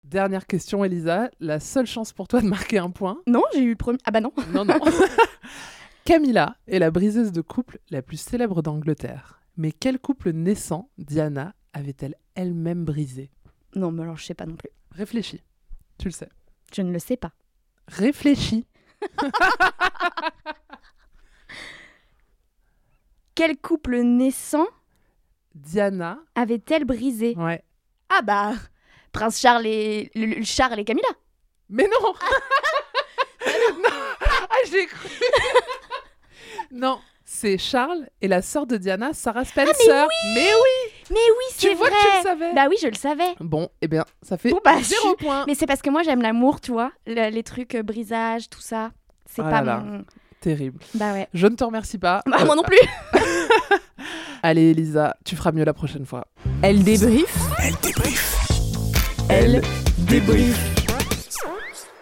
Dernière 0.03 0.47
question, 0.47 0.83
Elisa. 0.83 1.29
La 1.39 1.61
seule 1.61 1.85
chance 1.85 2.11
pour 2.11 2.27
toi 2.27 2.41
de 2.41 2.47
marquer 2.47 2.79
un 2.79 2.89
point? 2.89 3.21
Non, 3.25 3.43
j'ai 3.53 3.61
eu 3.61 3.69
le 3.69 3.75
premier. 3.77 3.99
Ah 4.03 4.11
bah 4.11 4.19
non. 4.19 4.33
Non, 4.53 4.65
non. 4.65 4.77
Camilla 6.03 6.57
est 6.67 6.79
la 6.79 6.91
briseuse 6.91 7.31
de 7.31 7.41
couple 7.41 7.79
la 7.89 8.01
plus 8.01 8.17
célèbre 8.19 8.61
d'Angleterre. 8.61 9.39
Mais 9.55 9.71
quel 9.71 9.97
couple 9.99 10.31
naissant 10.31 10.89
Diana 10.97 11.53
avait-elle 11.73 12.15
elle-même 12.35 12.83
brisé? 12.83 13.31
Non, 13.75 13.91
mais 13.91 14.03
alors 14.03 14.17
je 14.17 14.25
sais 14.25 14.33
pas 14.33 14.45
non 14.45 14.55
plus. 14.55 14.71
Réfléchis. 14.91 15.41
Tu 15.97 16.05
le 16.07 16.11
sais. 16.11 16.29
Je 16.73 16.81
ne 16.81 16.91
le 16.91 16.99
sais 16.99 17.17
pas. 17.17 17.31
Réfléchis. 17.87 18.65
Quel 23.35 23.57
couple 23.57 23.99
naissant 24.01 24.67
Diana. 25.55 26.19
avait-elle 26.35 26.85
brisé? 26.85 27.35
Ouais. 27.37 27.63
Ah 28.09 28.21
bah, 28.21 28.53
Prince 29.11 29.39
Charles 29.39 29.65
et 29.65 30.11
le- 30.15 30.25
le- 30.25 30.43
Charles 30.43 30.79
et 30.79 30.85
Camilla. 30.85 31.07
Mais 31.69 31.87
non 31.87 31.99
Non. 32.01 32.13
Ah, 34.51 34.57
j'ai 34.69 34.85
cru 34.87 35.09
Non, 36.71 36.99
c'est 37.23 37.57
Charles 37.57 38.09
et 38.19 38.27
la 38.27 38.41
sœur 38.41 38.67
de 38.67 38.75
Diana, 38.77 39.13
Sarah 39.13 39.45
Spencer. 39.45 40.07
mais 40.33 40.49
oui 40.53 40.91
Mais 41.11 41.15
oui, 41.15 41.45
Tu 41.57 41.67
c'est 41.67 41.73
vois 41.75 41.87
vrai. 41.89 41.95
que 41.97 42.01
tu 42.11 42.17
le 42.17 42.23
savais 42.23 42.53
Bah 42.53 42.67
oui, 42.69 42.75
je 42.81 42.87
le 42.87 42.93
savais. 42.95 43.35
Bon, 43.39 43.69
eh 43.81 43.87
bien, 43.87 44.05
ça 44.21 44.37
fait 44.37 44.51
Bon, 44.51 44.59
bah, 44.63 44.75
zéro 44.81 45.15
je- 45.19 45.25
point. 45.25 45.43
Mais 45.47 45.55
c'est 45.55 45.65
parce 45.65 45.81
que 45.81 45.89
moi 45.89 46.03
j'aime 46.03 46.21
l'amour, 46.21 46.61
tu 46.61 46.71
vois, 46.71 46.91
le- 47.07 47.29
les 47.29 47.43
trucs 47.43 47.75
euh, 47.75 47.83
brisage, 47.83 48.49
tout 48.49 48.61
ça. 48.61 48.91
C'est 49.25 49.41
Oh 49.41 49.45
pas 49.45 49.61
là 49.61 49.63
là. 49.63 49.77
mon. 49.79 50.03
Terrible. 50.41 50.79
Bah 50.93 51.11
ouais. 51.13 51.27
Je 51.33 51.47
ne 51.47 51.55
te 51.55 51.63
remercie 51.63 51.97
pas. 51.97 52.21
Bah, 52.25 52.37
Euh, 52.41 52.45
moi 52.45 52.55
non 52.55 52.63
plus. 52.63 52.79
Allez, 54.43 54.71
Elisa, 54.71 55.17
tu 55.25 55.35
feras 55.35 55.51
mieux 55.51 55.65
la 55.65 55.73
prochaine 55.73 56.05
fois. 56.05 56.25
Elle 56.61 56.83
débrief. 56.83 57.35
Elle 57.61 57.75
débrief. 57.81 58.37
Elle 59.29 59.61
débrief. 59.97 60.75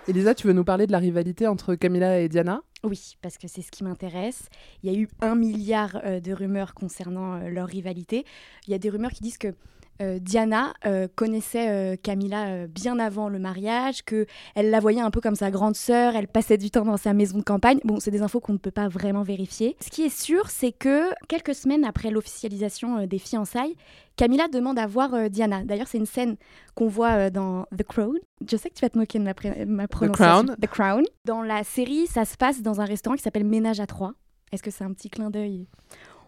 Elisa, 0.08 0.34
tu 0.34 0.48
veux 0.48 0.54
nous 0.54 0.64
parler 0.64 0.88
de 0.88 0.94
la 0.94 1.00
rivalité 1.00 1.48
entre 1.48 1.76
Camilla 1.76 2.22
et 2.22 2.30
Diana? 2.30 2.62
Oui, 2.86 3.18
parce 3.22 3.38
que 3.38 3.50
c'est 3.50 3.62
ce 3.62 3.72
qui 3.72 3.84
m'intéresse. 3.84 4.48
Il 4.82 4.90
y 4.90 4.96
a 4.96 4.98
eu 4.98 5.10
un 5.20 5.36
milliard 5.36 6.00
euh, 6.06 6.22
de 6.22 6.32
rumeurs 6.32 6.74
concernant 6.74 7.34
euh, 7.34 7.50
leur 7.50 7.68
rivalité. 7.68 8.24
Il 8.68 8.72
y 8.72 8.74
a 8.74 8.78
des 8.78 8.90
rumeurs 8.90 9.12
qui 9.12 9.22
disent 9.22 9.38
que 9.38 9.54
euh, 10.02 10.20
Diana 10.20 10.74
connaissait 11.16 12.00
Camilla 12.04 12.68
bien 12.68 13.00
avant 13.00 13.30
le 13.30 13.40
mariage, 13.40 14.04
que 14.06 14.28
elle 14.54 14.70
la 14.70 14.80
voyait 14.80 15.02
un 15.02 15.10
peu 15.10 15.20
comme 15.22 15.36
sa 15.36 15.50
grande 15.50 15.76
sœur, 15.76 16.16
elle 16.16 16.28
passait 16.28 16.60
du 16.60 16.70
temps 16.70 16.86
dans 16.86 16.98
sa 16.98 17.14
maison 17.14 17.40
de 17.40 17.44
campagne. 17.44 17.80
Bon, 17.84 18.00
c'est 18.00 18.12
des 18.12 18.22
infos 18.22 18.40
qu'on 18.40 18.54
ne 18.54 18.60
peut 18.60 18.72
pas 18.72 18.88
vraiment 18.88 19.24
vérifier. 19.24 19.76
Ce 19.82 19.90
qui 19.90 20.04
est 20.04 20.16
sûr, 20.16 20.52
c'est 20.52 20.72
que 20.72 21.10
quelques 21.28 21.56
semaines 21.56 21.84
après 21.84 22.12
l'officialisation 22.12 23.08
des 23.08 23.18
fiançailles, 23.18 23.76
Camilla 24.18 24.48
demande 24.48 24.80
à 24.80 24.88
voir 24.88 25.14
euh, 25.14 25.30
Diana. 25.30 25.64
D'ailleurs, 25.64 25.88
c'est 25.88 26.00
une 26.00 26.08
scène 26.08 26.38
qu'on 26.76 26.88
voit 26.88 27.12
euh, 27.12 27.30
dans 27.30 27.66
The 27.78 27.84
Crown. 27.84 28.18
Je 28.50 28.58
sais 28.58 28.70
que 28.70 28.74
tu 28.74 28.82
vas 28.82 28.90
te 28.90 28.98
moquer 28.98 29.20
de 29.20 29.24
ma, 29.24 29.34
ma 29.66 29.88
prononciation. 29.88 30.46
Crown. 30.46 30.56
The 30.60 30.68
Crown. 30.68 31.04
Dans 31.24 31.44
la 31.44 31.64
série, 31.64 32.08
ça 32.08 32.26
se 32.26 32.36
passe 32.36 32.62
dans 32.62 32.82
un 32.82 32.86
restaurant 32.86 33.16
qui 33.16 33.22
s'appelle 33.22 33.46
Ménage 33.46 33.80
à 33.80 33.86
trois. 33.86 34.14
Est-ce 34.52 34.64
que 34.64 34.72
c'est 34.72 34.84
un 34.84 34.92
petit 34.92 35.10
clin 35.10 35.30
d'œil? 35.30 35.68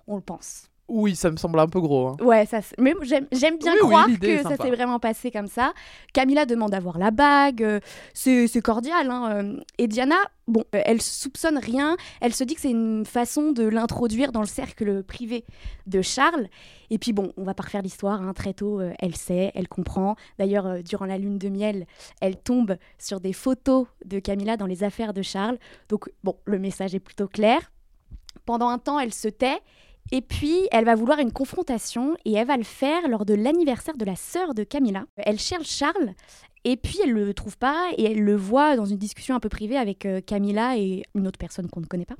On 0.07 0.15
le 0.15 0.21
pense. 0.21 0.69
Oui, 0.89 1.15
ça 1.15 1.29
me 1.29 1.37
semble 1.37 1.59
un 1.59 1.67
peu 1.67 1.79
gros. 1.79 2.07
hein. 2.07 2.17
Ouais, 2.19 2.45
ça, 2.45 2.59
mais 2.79 2.93
j'aime 3.03 3.27
bien 3.57 3.73
Oui, 3.73 3.79
croire 3.87 4.07
que 4.19 4.37
ça 4.43 4.49
s'est 4.57 4.71
vraiment 4.71 4.99
passé 4.99 5.29
comme 5.31 5.47
ça. 5.47 5.73
Camilla 6.13 6.45
demande 6.45 6.73
à 6.73 6.79
voir 6.79 6.97
la 6.97 7.11
bague, 7.11 7.63
euh, 7.63 7.79
c'est 8.13 8.61
cordial. 8.61 9.09
hein, 9.11 9.31
euh. 9.43 9.59
Et 9.77 9.87
Diana, 9.87 10.15
bon, 10.47 10.63
euh, 10.75 10.81
elle 10.85 11.01
soupçonne 11.01 11.57
rien. 11.59 11.95
Elle 12.21 12.33
se 12.33 12.43
dit 12.43 12.55
que 12.55 12.61
c'est 12.61 12.71
une 12.71 13.05
façon 13.05 13.51
de 13.51 13.63
l'introduire 13.63 14.31
dans 14.31 14.41
le 14.41 14.47
cercle 14.47 15.03
privé 15.03 15.45
de 15.87 16.01
Charles. 16.01 16.47
Et 16.89 16.97
puis 16.97 17.13
bon, 17.13 17.33
on 17.37 17.43
va 17.43 17.53
pas 17.53 17.63
refaire 17.63 17.83
l'histoire. 17.83 18.21
hein, 18.21 18.33
Très 18.33 18.53
tôt, 18.53 18.81
elle 18.99 19.15
sait, 19.15 19.51
elle 19.53 19.67
comprend. 19.67 20.15
D'ailleurs, 20.39 20.81
durant 20.83 21.05
la 21.05 21.17
lune 21.19 21.37
de 21.37 21.49
miel, 21.49 21.85
elle 22.19 22.35
tombe 22.35 22.77
sur 22.97 23.19
des 23.19 23.33
photos 23.33 23.85
de 24.05 24.17
Camilla 24.19 24.57
dans 24.57 24.65
les 24.65 24.83
affaires 24.83 25.13
de 25.13 25.21
Charles. 25.21 25.59
Donc 25.87 26.09
bon, 26.23 26.35
le 26.45 26.57
message 26.57 26.95
est 26.95 26.99
plutôt 26.99 27.27
clair. 27.27 27.71
Pendant 28.45 28.69
un 28.69 28.79
temps, 28.79 28.99
elle 28.99 29.13
se 29.13 29.27
tait. 29.27 29.59
Et 30.11 30.21
puis, 30.21 30.67
elle 30.71 30.85
va 30.85 30.95
vouloir 30.95 31.19
une 31.19 31.31
confrontation 31.31 32.15
et 32.25 32.33
elle 32.33 32.47
va 32.47 32.57
le 32.57 32.63
faire 32.63 33.07
lors 33.07 33.25
de 33.25 33.35
l'anniversaire 33.35 33.95
de 33.95 34.05
la 34.05 34.15
sœur 34.15 34.53
de 34.53 34.63
Camilla. 34.63 35.05
Elle 35.17 35.39
cherche 35.39 35.69
Charles 35.69 36.13
et 36.65 36.75
puis 36.77 36.99
elle 37.03 37.11
le 37.11 37.33
trouve 37.33 37.57
pas 37.57 37.89
et 37.97 38.05
elle 38.05 38.21
le 38.21 38.35
voit 38.35 38.75
dans 38.75 38.85
une 38.85 38.97
discussion 38.97 39.35
un 39.35 39.39
peu 39.39 39.49
privée 39.49 39.77
avec 39.77 40.05
euh, 40.05 40.19
Camilla 40.19 40.77
et 40.77 41.03
une 41.15 41.27
autre 41.27 41.39
personne 41.39 41.69
qu'on 41.69 41.79
ne 41.79 41.85
connaît 41.85 42.05
pas. 42.05 42.17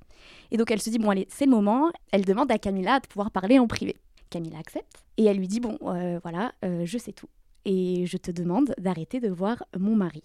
Et 0.52 0.58
donc 0.58 0.72
elle 0.72 0.82
se 0.82 0.90
dit 0.90 1.00
bon 1.00 1.10
allez 1.10 1.28
c'est 1.30 1.46
le 1.46 1.52
moment. 1.52 1.92
Elle 2.12 2.26
demande 2.26 2.52
à 2.52 2.58
Camilla 2.58 3.00
de 3.00 3.08
pouvoir 3.08 3.32
parler 3.32 3.60
en 3.60 3.68
privé. 3.68 3.98
Camilla 4.30 4.60
accepte 4.60 5.04
et 5.18 5.26
elle 5.26 5.38
lui 5.38 5.48
dit 5.48 5.60
bon 5.60 5.78
euh, 5.84 6.20
voilà 6.24 6.54
euh, 6.64 6.86
je 6.86 6.98
sais 6.98 7.12
tout 7.12 7.28
et 7.70 8.08
je 8.08 8.18
te 8.18 8.32
demande 8.32 8.74
d'arrêter 8.80 9.20
de 9.20 9.30
voir 9.30 9.64
mon 9.78 9.96
mari. 9.96 10.24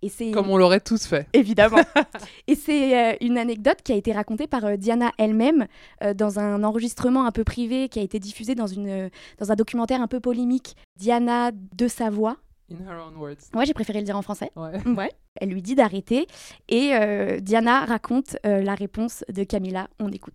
Et 0.00 0.08
c'est 0.08 0.30
Comme 0.30 0.48
on 0.48 0.56
l'aurait 0.56 0.80
tous 0.80 1.06
fait. 1.06 1.28
Évidemment. 1.34 1.76
Et 2.48 2.54
c'est 2.54 3.12
euh, 3.12 3.16
une 3.20 3.36
anecdote 3.36 3.78
qui 3.84 3.92
a 3.92 3.94
été 3.94 4.12
racontée 4.12 4.46
par 4.46 4.64
euh, 4.64 4.76
Diana 4.76 5.12
elle-même 5.18 5.66
euh, 6.02 6.14
dans 6.14 6.38
un 6.38 6.64
enregistrement 6.64 7.26
un 7.26 7.30
peu 7.30 7.44
privé 7.44 7.88
qui 7.88 7.98
a 7.98 8.02
été 8.02 8.18
diffusé 8.18 8.54
dans, 8.54 8.66
une, 8.66 8.88
euh, 8.88 9.08
dans 9.38 9.52
un 9.52 9.54
documentaire 9.54 10.00
un 10.00 10.08
peu 10.08 10.18
polémique. 10.18 10.76
Diana 10.96 11.52
de 11.52 11.88
Savoie. 11.88 12.38
In 12.72 12.76
her 12.90 12.98
own 13.06 13.16
words. 13.16 13.36
Ouais, 13.54 13.66
j'ai 13.66 13.74
préféré 13.74 14.00
le 14.00 14.04
dire 14.06 14.16
en 14.16 14.22
français. 14.22 14.50
Ouais. 14.56 14.72
Ouais. 14.96 15.12
Elle 15.36 15.50
lui 15.50 15.62
dit 15.62 15.74
d'arrêter. 15.74 16.26
Et 16.68 16.94
euh, 16.94 17.38
Diana 17.38 17.84
raconte 17.84 18.36
euh, 18.46 18.62
la 18.62 18.74
réponse 18.74 19.24
de 19.32 19.44
Camilla. 19.44 19.88
On 20.00 20.10
écoute. 20.10 20.34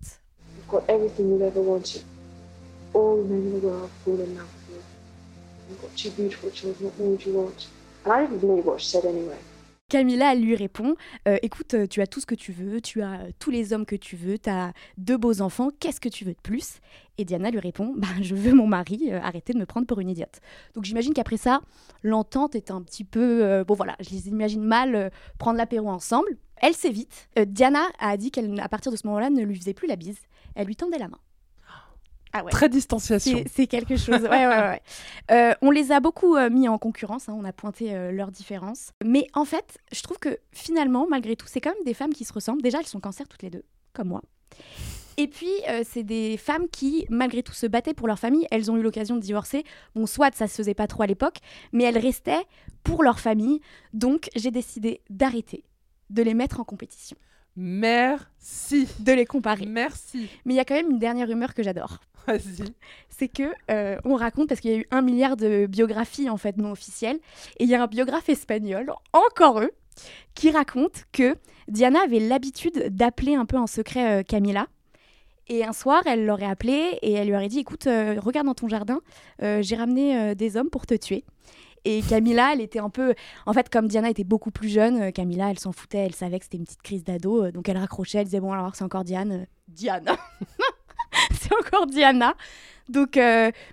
You've 0.55 0.67
got 0.69 0.83
everything 0.87 1.29
you've 1.31 1.41
ever 1.41 1.59
wanted. 1.59 2.03
All 2.93 3.23
men 3.23 3.39
in 3.39 3.59
the 3.59 3.63
world 3.63 3.89
fall 4.05 4.13
in 4.13 4.35
love. 4.37 4.62
Camilla 9.93 10.33
lui 10.33 10.55
répond 10.55 10.95
euh, 11.27 11.37
Écoute, 11.43 11.75
euh, 11.75 11.85
tu 11.85 12.01
as 12.01 12.07
tout 12.07 12.19
ce 12.19 12.25
que 12.25 12.33
tu 12.33 12.51
veux, 12.51 12.81
tu 12.81 13.03
as 13.03 13.11
euh, 13.11 13.31
tous 13.37 13.51
les 13.51 13.73
hommes 13.73 13.85
que 13.85 13.95
tu 13.95 14.15
veux, 14.15 14.39
tu 14.39 14.49
as 14.49 14.73
deux 14.97 15.17
beaux 15.17 15.39
enfants, 15.41 15.69
qu'est-ce 15.79 16.01
que 16.01 16.09
tu 16.09 16.25
veux 16.25 16.33
de 16.33 16.41
plus? 16.41 16.79
Et 17.19 17.25
Diana 17.25 17.51
lui 17.51 17.59
répond 17.59 17.93
bah, 17.97 18.07
Je 18.19 18.33
veux 18.33 18.53
mon 18.53 18.65
mari, 18.65 19.09
euh, 19.11 19.19
arrêtez 19.21 19.53
de 19.53 19.59
me 19.59 19.67
prendre 19.67 19.85
pour 19.85 19.99
une 19.99 20.09
idiote. 20.09 20.39
Donc 20.73 20.85
j'imagine 20.85 21.13
qu'après 21.13 21.37
ça, 21.37 21.61
l'entente 22.01 22.55
est 22.55 22.71
un 22.71 22.81
petit 22.81 23.03
peu. 23.03 23.63
bon 23.67 23.75
voilà, 23.75 23.95
je 23.99 24.09
les 24.09 24.29
imagine 24.29 24.63
mal 24.63 25.11
prendre 25.37 25.57
l'apéro 25.57 25.89
ensemble. 25.89 26.37
Elle 26.57 26.73
s'évite. 26.73 27.29
Diana 27.45 27.83
a 27.99 28.17
dit 28.17 28.31
qu'à 28.31 28.41
partir 28.69 28.91
de 28.91 28.97
ce 28.97 29.05
moment-là, 29.05 29.29
ne 29.29 29.43
lui 29.43 29.55
faisait 29.55 29.75
plus 29.75 29.87
la 29.87 29.95
bise. 29.95 30.17
Elle 30.55 30.65
lui 30.65 30.75
tendait 30.75 30.97
la 30.97 31.07
main. 31.07 31.19
Ah 32.33 32.43
ouais. 32.43 32.51
Très 32.51 32.67
distanciation. 32.67 33.43
C'est- 33.53 33.67
quelque 33.67 33.95
chose. 33.95 34.21
Ouais, 34.23 34.47
ouais, 34.47 34.47
ouais. 34.47 34.81
Euh, 35.31 35.53
on 35.61 35.71
les 35.71 35.91
a 35.91 35.99
beaucoup 35.99 36.35
euh, 36.35 36.49
mis 36.49 36.67
en 36.67 36.77
concurrence, 36.77 37.29
hein, 37.29 37.35
on 37.37 37.45
a 37.45 37.53
pointé 37.53 37.95
euh, 37.95 38.11
leurs 38.11 38.31
différences. 38.31 38.91
Mais 39.05 39.27
en 39.33 39.45
fait, 39.45 39.77
je 39.93 40.01
trouve 40.01 40.19
que 40.19 40.37
finalement, 40.51 41.07
malgré 41.09 41.35
tout, 41.35 41.45
c'est 41.47 41.61
quand 41.61 41.73
même 41.73 41.83
des 41.85 41.93
femmes 41.93 42.11
qui 42.13 42.25
se 42.25 42.33
ressemblent. 42.33 42.61
Déjà, 42.61 42.79
elles 42.79 42.87
sont 42.87 42.99
cancer 42.99 43.27
toutes 43.27 43.43
les 43.43 43.49
deux, 43.49 43.63
comme 43.93 44.09
moi. 44.09 44.21
Et 45.15 45.27
puis, 45.27 45.51
c'est 45.83 46.01
des 46.03 46.37
femmes 46.37 46.67
qui, 46.71 47.05
malgré 47.09 47.43
tout, 47.43 47.53
se 47.53 47.67
battaient 47.67 47.93
pour 47.93 48.07
leur 48.07 48.17
famille. 48.17 48.47
Elles 48.49 48.71
ont 48.71 48.77
eu 48.77 48.81
l'occasion 48.81 49.15
de 49.15 49.21
divorcer. 49.21 49.63
Bon, 49.95 50.07
soit 50.07 50.33
ça 50.35 50.47
se 50.47 50.55
faisait 50.55 50.73
pas 50.73 50.87
trop 50.87 51.03
à 51.03 51.07
l'époque, 51.07 51.37
mais 51.71 51.83
elles 51.83 51.99
restaient 51.99 52.43
pour 52.83 53.03
leur 53.03 53.19
famille. 53.19 53.61
Donc, 53.93 54.29
j'ai 54.35 54.49
décidé 54.51 55.01
d'arrêter 55.11 55.63
de 56.09 56.23
les 56.23 56.33
mettre 56.33 56.59
en 56.59 56.63
compétition, 56.63 57.15
Merci. 57.55 58.87
de 58.99 59.11
les 59.11 59.25
comparer. 59.25 59.65
Merci. 59.65 60.29
Mais 60.45 60.53
il 60.53 60.57
y 60.57 60.59
a 60.59 60.65
quand 60.65 60.75
même 60.75 60.91
une 60.91 60.99
dernière 60.99 61.27
rumeur 61.27 61.53
que 61.53 61.63
j'adore. 61.63 61.99
Vas-y. 62.27 62.73
c'est 63.09 63.27
que 63.27 63.51
euh, 63.69 63.97
on 64.05 64.15
raconte 64.15 64.47
parce 64.47 64.61
qu'il 64.61 64.71
y 64.71 64.75
a 64.75 64.77
eu 64.77 64.87
un 64.91 65.01
milliard 65.01 65.35
de 65.35 65.65
biographies 65.67 66.29
en 66.29 66.37
fait 66.37 66.55
non 66.57 66.71
officielles 66.71 67.19
et 67.59 67.65
il 67.65 67.69
y 67.69 67.75
a 67.75 67.83
un 67.83 67.87
biographe 67.87 68.29
espagnol, 68.29 68.93
encore 69.11 69.59
eux, 69.59 69.71
qui 70.33 70.49
raconte 70.49 71.03
que 71.11 71.35
Diana 71.67 71.99
avait 72.03 72.19
l'habitude 72.19 72.87
d'appeler 72.95 73.35
un 73.35 73.45
peu 73.45 73.57
en 73.57 73.67
secret 73.67 74.21
euh, 74.21 74.23
Camilla. 74.23 74.67
Et 75.49 75.65
un 75.65 75.73
soir, 75.73 76.01
elle 76.05 76.25
l'aurait 76.25 76.45
appelé 76.45 76.97
et 77.01 77.11
elle 77.11 77.27
lui 77.27 77.35
aurait 77.35 77.49
dit 77.49 77.59
"Écoute, 77.59 77.87
euh, 77.87 78.15
regarde 78.21 78.47
dans 78.47 78.53
ton 78.53 78.69
jardin, 78.69 79.01
j'ai 79.41 79.75
ramené 79.75 80.33
des 80.35 80.55
hommes 80.55 80.69
pour 80.69 80.85
te 80.85 80.93
tuer." 80.93 81.25
Et 81.85 82.01
Camilla, 82.01 82.53
elle 82.53 82.61
était 82.61 82.79
un 82.79 82.89
peu. 82.89 83.13
En 83.45 83.53
fait, 83.53 83.69
comme 83.69 83.87
Diana 83.87 84.09
était 84.09 84.23
beaucoup 84.23 84.51
plus 84.51 84.69
jeune, 84.69 85.01
euh, 85.01 85.11
Camilla, 85.11 85.49
elle 85.49 85.59
s'en 85.59 85.71
foutait, 85.71 85.99
elle 85.99 86.15
savait 86.15 86.39
que 86.39 86.45
c'était 86.45 86.57
une 86.57 86.63
petite 86.63 86.81
crise 86.81 87.03
d'ado, 87.03 87.45
euh, 87.45 87.51
donc 87.51 87.67
elle 87.67 87.77
raccrochait, 87.77 88.19
elle 88.19 88.25
disait 88.25 88.39
Bon, 88.39 88.51
alors 88.53 88.75
c'est 88.75 88.83
encore 88.83 89.03
Diane. 89.03 89.31
euh, 89.31 89.45
Diane 89.67 90.05
C'est 91.31 91.53
encore 91.53 91.87
Diana 91.87 92.35
donc, 92.89 93.17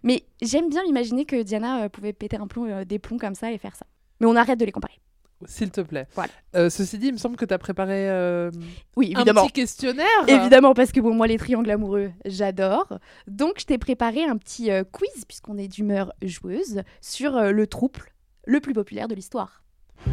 mais 0.04 0.22
j'aime 0.40 0.68
bien 0.68 0.84
imaginer 0.84 1.24
que 1.24 1.42
Diana 1.42 1.88
pouvait 1.88 2.12
péter 2.12 2.36
un 2.36 2.46
plomb, 2.46 2.84
des 2.84 3.00
plombs 3.00 3.18
comme 3.18 3.34
ça 3.34 3.50
et 3.50 3.58
faire 3.58 3.74
ça. 3.74 3.84
Mais 4.20 4.26
on 4.28 4.36
arrête 4.36 4.60
de 4.60 4.64
les 4.64 4.70
comparer. 4.70 5.00
S'il 5.46 5.70
te 5.70 5.80
plaît. 5.80 6.06
Voilà. 6.14 6.30
Euh, 6.54 6.68
ceci 6.70 6.98
dit, 6.98 7.06
il 7.08 7.12
me 7.12 7.18
semble 7.18 7.36
que 7.36 7.44
tu 7.44 7.54
as 7.54 7.58
préparé 7.58 8.08
euh, 8.10 8.50
Oui, 8.96 9.12
un 9.14 9.20
évidemment. 9.20 9.44
petit 9.46 9.52
questionnaire. 9.52 10.06
Évidemment, 10.28 10.74
parce 10.74 10.92
que 10.92 11.00
bon, 11.00 11.14
moi, 11.14 11.26
les 11.26 11.38
triangles 11.38 11.70
amoureux, 11.70 12.10
j'adore. 12.24 12.98
Donc, 13.26 13.54
je 13.58 13.64
t'ai 13.64 13.78
préparé 13.78 14.24
un 14.24 14.36
petit 14.36 14.70
euh, 14.70 14.84
quiz, 14.84 15.24
puisqu'on 15.26 15.56
est 15.58 15.68
d'humeur 15.68 16.12
joueuse, 16.22 16.82
sur 17.00 17.36
euh, 17.36 17.52
le 17.52 17.66
trouble 17.66 18.00
le 18.46 18.60
plus 18.60 18.72
populaire 18.74 19.08
de 19.08 19.14
l'histoire. 19.14 19.62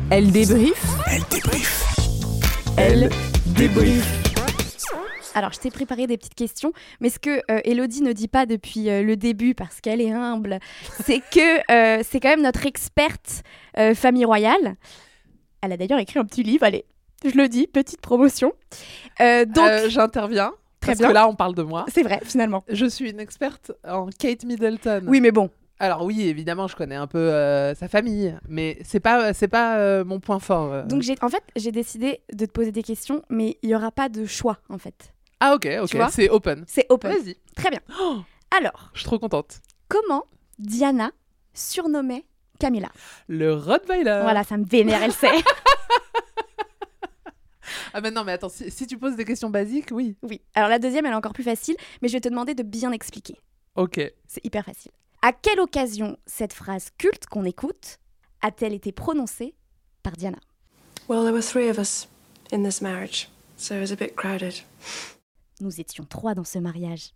Elle 0.09 0.31
débrief. 0.31 0.83
Elle 1.09 1.23
débrief. 1.29 1.83
Elle 2.77 3.09
débrief. 3.47 4.23
Alors, 5.35 5.51
je 5.53 5.59
t'ai 5.59 5.69
préparé 5.69 6.07
des 6.07 6.17
petites 6.17 6.33
questions, 6.33 6.73
mais 6.99 7.09
ce 7.11 7.19
que 7.19 7.41
euh, 7.51 7.59
Elodie 7.63 8.01
ne 8.01 8.11
dit 8.11 8.27
pas 8.27 8.47
depuis 8.47 8.89
euh, 8.89 9.03
le 9.03 9.15
début, 9.15 9.53
parce 9.53 9.81
qu'elle 9.81 10.01
est 10.01 10.11
humble, 10.11 10.57
c'est 11.05 11.19
que 11.19 11.71
euh, 11.71 12.01
c'est 12.09 12.19
quand 12.19 12.29
même 12.29 12.41
notre 12.41 12.65
experte 12.65 13.43
euh, 13.77 13.93
famille 13.93 14.25
royale. 14.25 14.75
Elle 15.61 15.71
a 15.73 15.77
d'ailleurs 15.77 15.99
écrit 15.99 16.19
un 16.19 16.25
petit 16.25 16.43
livre, 16.43 16.63
allez, 16.63 16.85
je 17.25 17.31
le 17.37 17.47
dis, 17.49 17.67
petite 17.67 18.01
promotion. 18.01 18.53
Euh, 19.21 19.45
donc, 19.45 19.65
Euh, 19.67 19.89
J'interviens. 19.89 20.51
Très 20.79 20.91
parce 20.91 20.99
bien. 20.99 21.07
que 21.09 21.13
là, 21.13 21.27
on 21.27 21.35
parle 21.35 21.55
de 21.55 21.63
moi. 21.63 21.85
c'est 21.91 22.03
vrai, 22.03 22.19
finalement. 22.23 22.63
Je 22.69 22.85
suis 22.85 23.09
une 23.09 23.19
experte 23.19 23.71
en 23.87 24.07
Kate 24.07 24.43
Middleton. 24.45 25.03
Oui, 25.07 25.19
mais 25.21 25.31
bon, 25.31 25.49
Alors 25.79 26.03
oui, 26.05 26.27
évidemment, 26.27 26.67
je 26.67 26.75
connais 26.75 26.95
un 26.95 27.07
peu 27.07 27.17
euh, 27.17 27.73
sa 27.75 27.87
famille, 27.87 28.37
mais 28.47 28.77
c'est 28.83 28.99
pas 28.99 29.33
c'est 29.33 29.47
pas 29.47 30.03
mon 30.03 30.19
point 30.19 30.39
fort. 30.39 30.83
donc 30.85 31.01
j'ai, 31.01 31.15
en 31.21 31.29
fait, 31.29 31.43
j'ai 31.55 31.71
décidé 31.71 32.21
de 32.31 32.45
te 32.45 32.51
poser 32.51 32.71
des 32.71 32.83
questions, 32.83 33.23
mais 33.29 33.57
il 33.63 33.69
n'y 33.69 33.75
aura 33.75 33.91
pas 33.91 34.07
de 34.09 34.25
choix, 34.25 34.59
en 34.69 34.77
fait. 34.77 35.13
ah 35.39 35.55
ok, 35.55 35.67
ok, 35.83 35.97
c'est 36.11 36.29
open. 36.29 36.63
C'est 36.67 36.85
open. 36.89 37.11
Vas-y, 37.11 37.35
Très 37.55 37.69
bien. 37.71 37.79
Oh, 37.99 38.17
Alors, 38.55 38.91
je 38.93 38.99
suis 38.99 39.05
trop 39.05 39.19
contente. 39.19 39.59
comment 39.87 40.25
Diana 40.59 41.11
surnommait 41.53 42.25
Camilla 42.57 42.89
Le 43.27 43.53
Rottweiler. 43.53 44.19
Voilà, 44.23 44.43
ça 44.43 44.57
me 44.57 44.65
vénère, 44.65 45.01
elle 45.03 45.13
sait. 45.13 45.31
Ah 47.93 48.01
mais 48.01 48.11
non, 48.11 48.23
mais 48.23 48.33
attends, 48.33 48.49
si, 48.49 48.69
si 48.69 48.85
tu 48.85 48.97
poses 48.97 49.15
des 49.15 49.25
questions 49.25 49.49
basiques, 49.49 49.89
oui. 49.91 50.15
oui. 50.21 50.41
Alors 50.55 50.69
la 50.69 50.77
deuxième, 50.77 51.05
elle 51.05 51.13
est 51.13 51.15
encore 51.15 51.33
plus 51.33 51.43
facile, 51.43 51.75
mais 52.01 52.07
je 52.07 52.13
vais 52.13 52.21
te 52.21 52.29
demander 52.29 52.53
de 52.53 52.63
bien 52.63 52.91
expliquer. 52.91 53.35
Ok. 53.75 53.99
C'est 54.27 54.45
hyper 54.45 54.63
facile. 54.65 54.91
À 55.21 55.33
quelle 55.33 55.59
occasion 55.59 56.17
cette 56.25 56.53
phrase 56.53 56.89
culte 56.97 57.25
qu'on 57.25 57.43
écoute 57.43 57.99
a-t-elle 58.41 58.73
été 58.73 58.91
prononcée 58.91 59.55
par 60.03 60.13
Diana? 60.13 60.37
Well, 61.09 61.23
there 61.23 61.33
were 61.33 61.41
three 61.43 61.69
of 61.69 61.77
us 61.79 62.07
in 62.51 62.63
this 62.63 62.81
marriage, 62.81 63.29
so 63.55 63.75
it 63.75 63.81
was 63.81 63.91
a 63.91 63.95
bit 63.95 64.15
crowded. 64.15 64.53
Nous 65.59 65.79
étions 65.81 66.03
trois 66.03 66.35
dans 66.35 66.43
ce 66.43 66.59
mariage. 66.59 67.13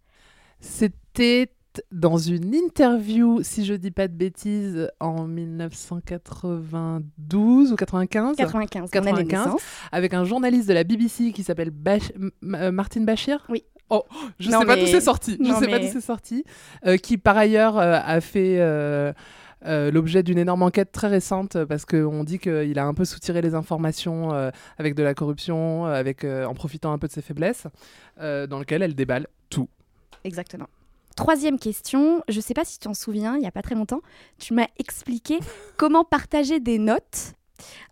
C'était 0.60 1.54
dans 1.92 2.18
une 2.18 2.54
interview, 2.54 3.40
si 3.44 3.66
je 3.66 3.74
dis 3.74 3.92
pas 3.92 4.08
de 4.08 4.14
bêtises, 4.14 4.90
en 5.00 5.26
1992 5.26 7.72
ou 7.72 7.76
95, 7.76 8.36
95, 8.38 8.90
mon 8.94 9.00
année 9.02 9.12
de 9.24 9.30
95. 9.30 9.46
naissance. 9.46 9.62
avec 9.92 10.14
un 10.14 10.24
journaliste 10.26 10.68
de 10.68 10.74
la 10.74 10.84
BBC 10.84 11.32
qui 11.32 11.44
s'appelle 11.44 11.70
Bach- 11.72 12.12
euh, 12.44 12.72
Martin 12.72 13.02
Bachir. 13.02 13.46
Oui. 13.50 13.64
Oh, 13.90 14.04
je 14.40 14.50
Non, 14.50 14.62
sais 14.62 14.66
pas 14.66 14.76
d'où 14.78 14.86
c'est 14.86 15.02
sorti. 15.02 15.38
Je 15.40 15.44
Non, 15.50 15.60
sais 15.60 15.68
pas 15.68 15.80
d'où 15.80 15.88
c'est 15.92 16.02
sorti. 16.02 16.44
Euh, 16.86 16.98
qui 16.98 17.18
par 17.18 17.38
ailleurs 17.38 17.78
euh, 17.78 18.00
a 18.04 18.22
fait 18.22 18.58
euh, 18.60 19.12
euh, 19.66 19.92
l'objet 19.92 20.24
d'une 20.24 20.38
énorme 20.38 20.64
enquête 20.64 20.92
très 20.94 21.08
récente 21.10 21.64
parce 21.66 21.84
qu'on 21.86 22.24
dit 22.24 22.40
qu'il 22.40 22.80
a 22.80 22.86
un 22.86 22.94
peu 22.94 23.04
soutiré 23.06 23.42
les 23.42 23.54
informations 23.54 24.34
euh, 24.34 24.50
avec 24.78 24.96
de 24.96 25.04
la 25.04 25.14
corruption, 25.14 25.86
avec 25.86 26.24
euh, 26.24 26.46
en 26.46 26.54
profitant 26.54 26.94
un 26.94 26.98
peu 26.98 27.08
de 27.08 27.12
ses 27.14 27.22
faiblesses, 27.22 27.68
dans 28.20 28.60
lequel 28.60 28.82
elle 28.82 28.96
déballe 28.96 29.28
tout. 29.50 29.68
Exactement. 30.24 30.68
Troisième 31.16 31.60
question, 31.60 32.24
je 32.30 32.40
sais 32.40 32.54
pas 32.54 32.66
si 32.66 32.80
tu 32.80 32.86
t'en 32.88 32.94
souviens, 32.94 33.36
il 33.38 33.44
y 33.44 33.48
a 33.48 33.52
pas 33.52 33.62
très 33.62 33.76
longtemps, 33.76 34.02
tu 34.40 34.54
m'as 34.54 34.68
expliqué 34.80 35.40
comment 35.78 36.04
partager 36.04 36.60
des 36.60 36.78
notes 36.80 37.34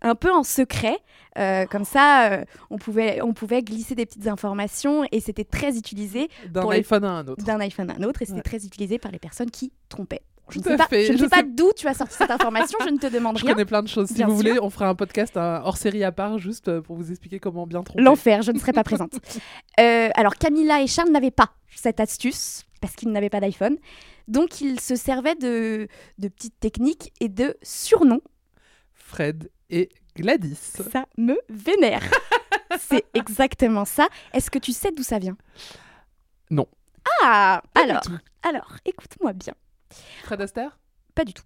un 0.02 0.14
peu 0.14 0.32
en 0.32 0.42
secret. 0.42 0.98
Euh, 1.38 1.64
comme 1.66 1.84
ça, 1.84 2.32
euh, 2.32 2.44
on, 2.70 2.76
pouvait, 2.78 3.20
on 3.22 3.32
pouvait 3.32 3.62
glisser 3.62 3.94
des 3.94 4.04
petites 4.04 4.26
informations 4.26 5.04
et 5.12 5.20
c'était 5.20 5.44
très 5.44 5.76
utilisé 5.76 6.28
D'un 6.48 6.68
les- 6.70 6.78
iPhone 6.78 7.04
à 7.04 7.10
un 7.12 7.28
autre. 7.28 7.44
d'un 7.44 7.60
iPhone 7.60 7.88
à 7.90 7.94
un 7.94 8.02
autre 8.02 8.20
et 8.22 8.24
c'était 8.24 8.38
Ouais. 8.38 8.42
très 8.42 8.66
utilisé 8.66 8.98
par 8.98 9.12
les 9.12 9.20
personnes 9.20 9.50
qui 9.50 9.72
trompaient. 9.88 10.22
Je 10.48 10.58
ne 10.58 10.64
sais 10.64 10.76
pas, 10.76 10.88
je 10.90 11.12
ne 11.12 11.16
je 11.18 11.26
sais 11.28 11.42
d'où 11.44 11.70
tu 11.76 11.86
as 11.86 11.94
sorti 11.94 12.16
cette 12.16 12.32
information, 12.32 12.76
je 12.84 12.90
ne 12.90 12.98
te 12.98 13.06
demande 13.06 13.38
Je 13.38 13.44
rien. 13.44 13.52
connais 13.54 13.64
plein 13.64 13.82
de 13.84 13.86
choses. 13.86 14.08
Si 14.08 14.14
Bien 14.14 14.26
vous 14.26 14.40
sûr. 14.40 14.48
voulez, 14.50 14.60
on 14.60 14.68
fera 14.70 14.88
un 14.88 14.96
podcast 14.96 15.36
un 15.36 15.62
hors 15.64 15.76
série 15.76 16.02
à 16.02 16.10
part 16.10 16.38
juste 16.38 16.66
euh, 16.66 16.80
pour 16.80 16.96
vous 16.96 17.12
expliquer 17.12 17.38
comment 17.38 17.68
bien 17.68 17.84
tromper. 17.84 18.02
L'enfer, 18.02 18.42
je 18.42 18.50
ne 18.50 18.58
serai 18.58 18.72
pas 18.72 18.82
présente. 18.84 19.12
Euh, 19.78 20.08
alors 20.14 20.34
Camilla 20.34 20.82
et 20.82 20.88
Charles 20.88 21.10
n'avaient 21.10 21.30
pas 21.30 21.50
cette 21.76 22.00
astuce 22.00 22.64
parce 22.80 22.94
qu'ils 22.96 23.10
n'avaient 23.10 23.30
pas 23.30 23.40
d'iPhone. 23.40 23.76
Donc 24.28 24.60
ils 24.60 24.80
se 24.80 24.96
servaient 24.96 25.34
de, 25.36 25.88
de 26.18 26.28
petites 26.28 26.58
techniques 26.60 27.12
et 27.20 27.28
de 27.28 27.56
surnoms. 27.62 28.22
Fred 28.92 29.50
et 29.70 29.88
Gladys. 30.16 30.54
Ça 30.90 31.06
me 31.16 31.38
vénère. 31.48 32.02
C'est 32.78 33.04
exactement 33.14 33.84
ça. 33.84 34.08
Est-ce 34.32 34.50
que 34.50 34.58
tu 34.58 34.72
sais 34.72 34.92
d'où 34.92 35.02
ça 35.02 35.18
vient? 35.18 35.36
Non. 36.50 36.66
Ah 37.22 37.62
Pas 37.74 37.82
Alors, 37.82 38.02
alors, 38.42 38.76
écoute-moi 38.84 39.32
bien. 39.32 39.54
Fred 40.24 40.40
Astaire? 40.40 40.78
Pas 41.14 41.24
du 41.24 41.34
tout. 41.34 41.42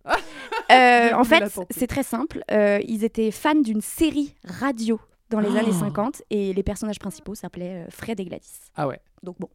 Euh, 0.70 1.12
en 1.14 1.24
fait, 1.24 1.44
c'est 1.70 1.86
très 1.86 2.02
simple. 2.02 2.44
Euh, 2.50 2.80
ils 2.86 3.02
étaient 3.04 3.30
fans 3.30 3.54
d'une 3.54 3.80
série 3.80 4.34
radio 4.44 5.00
dans 5.30 5.40
les 5.40 5.48
Oh. 5.52 5.56
années 5.56 5.72
50 5.72 6.22
et 6.30 6.52
les 6.52 6.62
personnages 6.62 6.98
principaux 6.98 7.34
s'appelaient 7.34 7.84
euh, 7.86 7.90
Fred 7.90 8.20
et 8.20 8.24
Gladys. 8.24 8.60
Ah 8.76 8.86
ouais. 8.86 9.00
Donc 9.22 9.38
bon, 9.40 9.48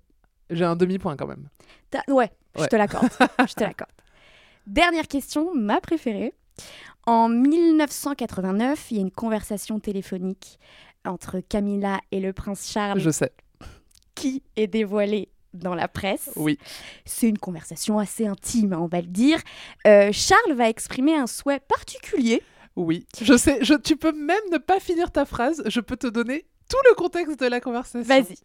J'ai 0.49 0.65
un 0.65 0.75
demi-point 0.75 1.15
quand 1.15 1.27
même. 1.27 1.47
t'as- 1.91 2.03
ouais, 2.11 2.31
je 2.55 2.61
Ouais. 2.61 2.67
te 2.67 2.75
l'accorde. 2.75 3.09
je 3.49 3.53
te 3.53 3.63
l'accorde. 3.63 3.91
Dernière 4.67 5.07
question, 5.07 5.53
ma 5.55 5.79
préférée. 5.81 6.33
En 7.05 7.29
1989, 7.29 8.91
il 8.91 8.97
y 8.97 8.99
a 8.99 9.01
une 9.01 9.11
conversation 9.11 9.79
téléphonique 9.79 10.59
entre 11.05 11.39
Camilla 11.39 11.99
et 12.11 12.19
le 12.19 12.33
prince 12.33 12.69
Charles 12.71 12.99
Je 12.99 13.09
sais. 13.09 13.31
qui 14.15 14.43
est 14.55 14.67
dévoilée 14.67 15.29
dans 15.53 15.73
la 15.73 15.87
presse. 15.87 16.29
Oui. 16.35 16.59
C'est 17.05 17.27
une 17.27 17.37
conversation 17.39 17.97
assez 17.97 18.27
intime, 18.27 18.73
on 18.79 18.85
va 18.87 19.01
le 19.01 19.07
dire. 19.07 19.39
Euh, 19.87 20.09
Charles 20.11 20.53
va 20.53 20.69
exprimer 20.69 21.15
un 21.15 21.25
souhait 21.27 21.59
particulier 21.61 22.43
Oui. 22.75 23.07
Je 23.21 23.35
sais. 23.37 23.59
Je, 23.63 23.73
tu 23.73 23.95
peux 23.95 24.11
même 24.11 24.43
ne 24.51 24.57
pas 24.57 24.79
finir 24.79 25.09
ta 25.11 25.25
phrase. 25.25 25.63
Je 25.65 25.79
peux 25.79 25.97
te 25.97 26.07
donner 26.07 26.45
tout 26.69 26.77
le 26.89 26.95
contexte 26.95 27.39
de 27.39 27.47
la 27.47 27.59
conversation. 27.61 28.03
Vas-y. 28.07 28.37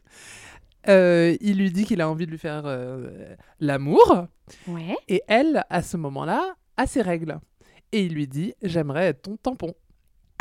Euh, 0.88 1.36
il 1.40 1.58
lui 1.58 1.70
dit 1.70 1.84
qu'il 1.84 2.00
a 2.00 2.08
envie 2.08 2.26
de 2.26 2.30
lui 2.30 2.38
faire 2.38 2.62
euh, 2.66 3.34
l'amour. 3.60 4.26
Ouais. 4.66 4.96
Et 5.08 5.22
elle, 5.28 5.64
à 5.70 5.82
ce 5.82 5.96
moment-là, 5.96 6.54
a 6.76 6.86
ses 6.86 7.02
règles. 7.02 7.38
Et 7.92 8.02
il 8.02 8.14
lui 8.14 8.26
dit 8.26 8.54
J'aimerais 8.62 9.06
être 9.06 9.22
ton 9.22 9.36
tampon. 9.36 9.74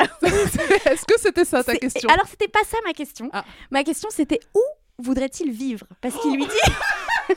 Est-ce 0.00 1.04
que 1.06 1.18
c'était 1.18 1.44
ça 1.44 1.62
ta 1.62 1.76
question? 1.76 2.08
Alors, 2.08 2.26
c'était 2.26 2.48
pas 2.48 2.64
ça 2.64 2.76
ma 2.84 2.92
question. 2.92 3.30
Ah. 3.32 3.44
Ma 3.70 3.84
question, 3.84 4.08
c'était 4.10 4.40
où 4.54 4.60
voudrait-il 5.02 5.50
vivre? 5.50 5.86
Parce 6.00 6.20
qu'il 6.20 6.34
lui 6.34 6.46
dit. 6.46 6.72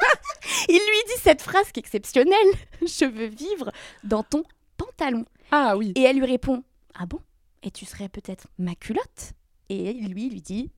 il 0.70 0.76
lui 0.76 1.14
dit 1.14 1.22
cette 1.22 1.42
phrase 1.42 1.72
qui 1.72 1.80
est 1.80 1.82
exceptionnelle 1.82 2.36
Je 2.82 3.06
veux 3.06 3.28
vivre 3.28 3.72
dans 4.04 4.24
ton 4.24 4.44
pantalon. 4.76 5.26
Ah 5.52 5.78
oui. 5.78 5.94
Et 5.96 6.02
elle 6.04 6.18
lui 6.18 6.26
répond 6.26 6.64
Ah 6.96 7.06
bon? 7.06 7.20
Et 7.64 7.72
tu 7.72 7.86
serais 7.86 8.10
peut-être 8.10 8.48
ma 8.58 8.76
culotte? 8.76 9.34
Et 9.70 9.94
lui, 9.94 10.28
il 10.28 10.32
lui 10.34 10.42
dit 10.42 10.72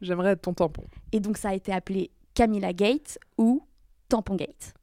J'aimerais 0.00 0.32
être 0.32 0.42
ton 0.42 0.54
tampon. 0.54 0.84
Et 1.12 1.20
donc, 1.20 1.36
ça 1.36 1.50
a 1.50 1.54
été 1.54 1.72
appelé 1.72 2.10
Camilla 2.34 2.72
Gate 2.72 3.18
ou 3.38 3.66
Tampon 4.08 4.36
Gate. 4.36 4.74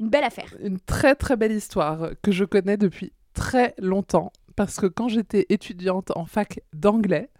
Une 0.00 0.08
belle 0.08 0.24
affaire. 0.24 0.54
Une 0.60 0.78
très 0.78 1.14
très 1.14 1.36
belle 1.36 1.52
histoire 1.52 2.10
que 2.22 2.30
je 2.30 2.44
connais 2.44 2.76
depuis 2.76 3.12
très 3.34 3.74
longtemps. 3.78 4.32
Parce 4.54 4.76
que 4.76 4.86
quand 4.86 5.08
j'étais 5.08 5.46
étudiante 5.50 6.12
en 6.16 6.24
fac 6.24 6.60
d'anglais, 6.72 7.30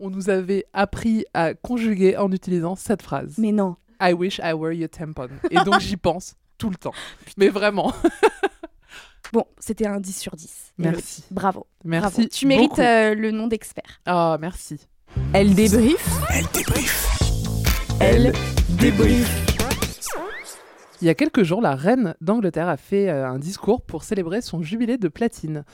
on 0.00 0.10
nous 0.10 0.30
avait 0.30 0.64
appris 0.72 1.24
à 1.34 1.54
conjuguer 1.54 2.16
en 2.16 2.30
utilisant 2.32 2.76
cette 2.76 3.02
phrase. 3.02 3.34
Mais 3.38 3.52
non. 3.52 3.76
I 4.00 4.12
wish 4.12 4.40
I 4.42 4.52
were 4.52 4.72
your 4.72 4.88
tampon. 4.88 5.28
Et 5.50 5.56
donc 5.64 5.80
j'y 5.80 5.96
pense 5.96 6.36
tout 6.56 6.70
le 6.70 6.76
temps. 6.76 6.94
Mais 7.36 7.48
vraiment. 7.48 7.92
Bon, 9.32 9.44
c'était 9.58 9.86
un 9.86 10.00
10 10.00 10.18
sur 10.18 10.36
10. 10.36 10.72
Merci. 10.78 11.24
Bravo. 11.30 11.66
Merci. 11.84 12.16
Bravo. 12.16 12.28
Tu 12.28 12.46
mérites 12.46 12.78
euh, 12.78 13.14
le 13.14 13.30
nom 13.30 13.46
d'expert. 13.46 14.00
Ah, 14.06 14.38
merci. 14.40 14.80
Elle 15.34 15.54
débrief. 15.54 16.08
Elle 16.30 16.46
débrief. 16.54 17.06
Elle 18.00 18.32
débrief. 18.80 19.44
Il 21.02 21.06
y 21.06 21.10
a 21.10 21.14
quelques 21.14 21.42
jours, 21.42 21.60
la 21.60 21.74
reine 21.74 22.14
d'Angleterre 22.22 22.68
a 22.68 22.78
fait 22.78 23.10
euh, 23.10 23.28
un 23.28 23.38
discours 23.38 23.82
pour 23.82 24.04
célébrer 24.04 24.40
son 24.40 24.62
jubilé 24.62 24.96
de 24.96 25.08
platine. 25.08 25.64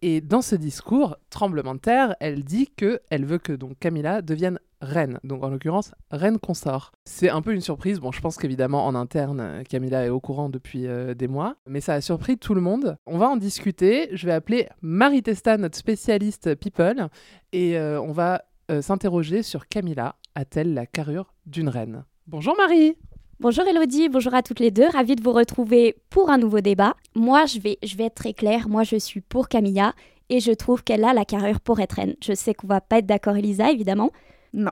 Et 0.00 0.22
dans 0.22 0.40
ce 0.40 0.56
discours, 0.56 1.16
tremblement 1.28 1.74
de 1.74 1.80
terre, 1.80 2.16
elle 2.20 2.42
dit 2.42 2.70
que 2.74 3.00
elle 3.10 3.26
veut 3.26 3.36
que 3.38 3.52
donc 3.52 3.78
Camilla 3.78 4.22
devienne 4.22 4.58
reine, 4.80 5.20
donc 5.24 5.44
en 5.44 5.50
l'occurrence 5.50 5.92
reine 6.10 6.38
consort. 6.38 6.90
C'est 7.04 7.28
un 7.28 7.42
peu 7.42 7.52
une 7.52 7.60
surprise. 7.60 8.00
Bon, 8.00 8.12
je 8.12 8.20
pense 8.20 8.36
qu'évidemment 8.36 8.86
en 8.86 8.94
interne, 8.94 9.62
Camilla 9.68 10.06
est 10.06 10.08
au 10.08 10.20
courant 10.20 10.48
depuis 10.48 10.86
euh, 10.86 11.14
des 11.14 11.28
mois, 11.28 11.56
mais 11.66 11.82
ça 11.82 11.94
a 11.94 12.00
surpris 12.00 12.38
tout 12.38 12.54
le 12.54 12.62
monde. 12.62 12.96
On 13.06 13.18
va 13.18 13.28
en 13.28 13.36
discuter. 13.36 14.08
Je 14.12 14.26
vais 14.26 14.32
appeler 14.32 14.68
Marie 14.80 15.22
Testa, 15.22 15.58
notre 15.58 15.76
spécialiste 15.76 16.54
people, 16.56 17.08
et 17.52 17.78
euh, 17.78 18.00
on 18.00 18.12
va 18.12 18.42
euh, 18.72 18.82
s'interroger 18.82 19.42
sur 19.42 19.68
Camilla 19.68 20.16
a-t-elle 20.34 20.72
la 20.72 20.86
carrure 20.86 21.34
d'une 21.46 21.68
reine? 21.68 22.04
Bonjour 22.26 22.56
Marie. 22.56 22.96
Bonjour 23.38 23.64
Elodie, 23.66 24.08
bonjour 24.08 24.34
à 24.34 24.42
toutes 24.42 24.60
les 24.60 24.70
deux, 24.70 24.88
ravie 24.88 25.16
de 25.16 25.22
vous 25.22 25.32
retrouver 25.32 25.96
pour 26.10 26.30
un 26.30 26.38
nouveau 26.38 26.60
débat. 26.60 26.94
Moi, 27.14 27.44
je 27.44 27.58
vais, 27.58 27.78
je 27.82 27.96
vais 27.96 28.04
être 28.04 28.14
très 28.14 28.32
claire, 28.32 28.68
moi 28.68 28.82
je 28.84 28.96
suis 28.96 29.20
pour 29.20 29.48
Camilla 29.48 29.94
et 30.30 30.40
je 30.40 30.52
trouve 30.52 30.84
qu'elle 30.84 31.04
a 31.04 31.12
la 31.12 31.24
carrure 31.24 31.60
pour 31.60 31.80
être 31.80 31.94
reine. 31.94 32.14
Je 32.24 32.32
sais 32.32 32.54
qu'on 32.54 32.66
va 32.66 32.80
pas 32.80 32.98
être 32.98 33.06
d'accord 33.06 33.36
Elisa, 33.36 33.70
évidemment. 33.70 34.10
Non. 34.54 34.70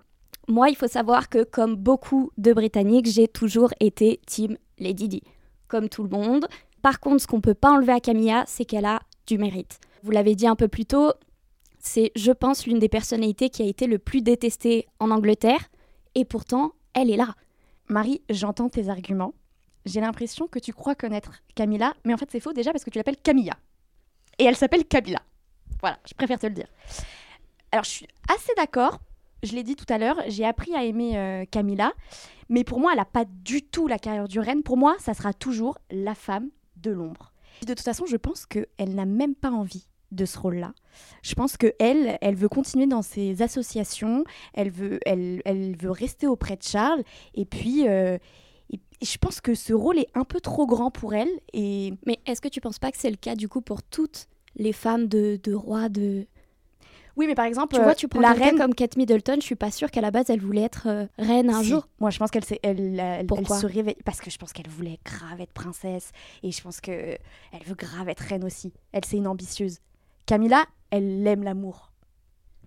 Moi, 0.48 0.70
il 0.70 0.76
faut 0.76 0.88
savoir 0.88 1.28
que 1.28 1.44
comme 1.44 1.76
beaucoup 1.76 2.30
de 2.38 2.52
Britanniques, 2.52 3.06
j'ai 3.06 3.28
toujours 3.28 3.74
été 3.80 4.20
team 4.26 4.56
Lady 4.78 5.08
Di, 5.08 5.22
comme 5.68 5.88
tout 5.88 6.02
le 6.02 6.08
monde. 6.08 6.46
Par 6.80 7.00
contre, 7.00 7.22
ce 7.22 7.26
qu'on 7.26 7.40
peut 7.40 7.54
pas 7.54 7.72
enlever 7.72 7.92
à 7.92 8.00
Camilla, 8.00 8.44
c'est 8.46 8.64
qu'elle 8.64 8.86
a 8.86 9.00
du 9.26 9.36
mérite. 9.36 9.78
Vous 10.02 10.12
l'avez 10.12 10.34
dit 10.34 10.46
un 10.46 10.56
peu 10.56 10.68
plus 10.68 10.86
tôt, 10.86 11.12
c'est, 11.80 12.12
je 12.14 12.30
pense, 12.30 12.66
l'une 12.66 12.78
des 12.78 12.88
personnalités 12.88 13.50
qui 13.50 13.62
a 13.62 13.66
été 13.66 13.86
le 13.86 13.98
plus 13.98 14.22
détestée 14.22 14.86
en 14.98 15.10
Angleterre 15.10 15.70
et 16.14 16.24
pourtant, 16.24 16.72
elle 16.94 17.10
est 17.10 17.16
là. 17.16 17.34
Marie, 17.88 18.22
j'entends 18.30 18.68
tes 18.68 18.88
arguments. 18.88 19.34
J'ai 19.86 20.00
l'impression 20.00 20.46
que 20.46 20.58
tu 20.58 20.72
crois 20.72 20.94
connaître 20.94 21.42
Camilla, 21.54 21.94
mais 22.04 22.12
en 22.12 22.16
fait 22.18 22.30
c'est 22.30 22.40
faux 22.40 22.52
déjà 22.52 22.70
parce 22.72 22.84
que 22.84 22.90
tu 22.90 22.98
l'appelles 22.98 23.16
Camilla. 23.16 23.54
Et 24.38 24.44
elle 24.44 24.56
s'appelle 24.56 24.84
Camilla. 24.84 25.22
Voilà, 25.80 25.98
je 26.06 26.14
préfère 26.14 26.38
te 26.38 26.46
le 26.46 26.52
dire. 26.52 26.68
Alors 27.72 27.84
je 27.84 27.90
suis 27.90 28.08
assez 28.28 28.52
d'accord, 28.56 29.00
je 29.42 29.54
l'ai 29.54 29.62
dit 29.62 29.76
tout 29.76 29.86
à 29.88 29.96
l'heure, 29.96 30.20
j'ai 30.28 30.44
appris 30.44 30.74
à 30.74 30.84
aimer 30.84 31.16
euh, 31.16 31.44
Camilla, 31.50 31.92
mais 32.50 32.62
pour 32.62 32.78
moi 32.78 32.92
elle 32.92 32.98
n'a 32.98 33.06
pas 33.06 33.24
du 33.24 33.62
tout 33.62 33.86
la 33.86 33.98
carrière 33.98 34.28
du 34.28 34.38
reine. 34.38 34.62
Pour 34.62 34.76
moi, 34.76 34.96
ça 34.98 35.14
sera 35.14 35.32
toujours 35.32 35.78
la 35.90 36.14
femme 36.14 36.50
de 36.76 36.90
l'ombre. 36.90 37.32
De 37.62 37.74
toute 37.74 37.80
façon, 37.80 38.06
je 38.06 38.16
pense 38.16 38.46
qu'elle 38.46 38.94
n'a 38.94 39.06
même 39.06 39.34
pas 39.34 39.50
envie 39.50 39.86
de 40.12 40.24
ce 40.24 40.38
rôle-là. 40.38 40.72
Je 41.22 41.34
pense 41.34 41.56
que 41.56 41.72
elle, 41.78 42.18
elle 42.20 42.34
veut 42.34 42.48
continuer 42.48 42.86
dans 42.86 43.02
ses 43.02 43.42
associations, 43.42 44.24
elle 44.54 44.70
veut, 44.70 44.98
elle, 45.06 45.40
elle 45.44 45.76
veut 45.76 45.90
rester 45.90 46.26
auprès 46.26 46.56
de 46.56 46.62
Charles, 46.62 47.02
et 47.34 47.44
puis 47.44 47.86
euh, 47.88 48.18
et- 48.72 48.80
je 49.02 49.16
pense 49.18 49.40
que 49.40 49.54
ce 49.54 49.72
rôle 49.72 49.98
est 49.98 50.08
un 50.14 50.24
peu 50.24 50.40
trop 50.40 50.66
grand 50.66 50.90
pour 50.90 51.14
elle. 51.14 51.30
Et 51.52 51.94
Mais 52.06 52.18
est-ce 52.26 52.40
que 52.40 52.48
tu 52.48 52.60
penses 52.60 52.78
pas 52.78 52.90
que 52.90 52.98
c'est 52.98 53.10
le 53.10 53.16
cas 53.16 53.34
du 53.36 53.48
coup 53.48 53.60
pour 53.60 53.82
toutes 53.82 54.26
les 54.56 54.72
femmes 54.72 55.06
de, 55.06 55.38
de 55.42 55.54
rois 55.54 55.88
de... 55.88 56.26
oui, 57.16 57.26
mais 57.28 57.34
par 57.36 57.44
exemple, 57.44 57.74
Tu 57.74 57.80
euh, 57.80 57.84
vois, 57.84 57.94
tu 57.94 58.08
prends 58.08 58.20
la 58.20 58.32
reine. 58.32 58.56
comme 58.56 58.74
Kate 58.74 58.96
Middleton, 58.96 59.36
je 59.36 59.44
suis 59.46 59.54
pas 59.54 59.70
sûre 59.70 59.90
qu'à 59.92 60.00
la 60.00 60.10
base 60.10 60.28
elle 60.28 60.40
voulait 60.40 60.62
être 60.62 60.88
euh, 60.88 61.06
reine 61.18 61.50
un 61.50 61.62
Si. 61.62 61.68
jour. 61.68 61.86
Moi, 62.00 62.10
je 62.10 62.18
pense 62.18 62.30
qu'elle 62.32 62.42
elle, 62.62 62.98
elle, 63.00 63.26
se 63.46 63.66
réveille 63.66 63.96
parce 64.04 64.20
que 64.20 64.30
je 64.30 64.38
pense 64.38 64.52
qu'elle 64.52 64.68
voulait 64.68 64.98
grave 65.04 65.40
être 65.40 65.52
princesse 65.52 66.10
et 66.42 66.50
je 66.50 66.60
pense 66.62 66.80
que 66.80 66.90
elle 66.90 67.62
veut 67.64 67.74
grave 67.76 68.08
être 68.08 68.20
reine 68.20 68.44
aussi. 68.44 68.72
Elle 68.92 69.04
c'est 69.04 69.16
une 69.18 69.28
ambitieuse. 69.28 69.78
Camilla, 70.30 70.64
elle 70.92 71.26
aime 71.26 71.42
l'amour, 71.42 71.90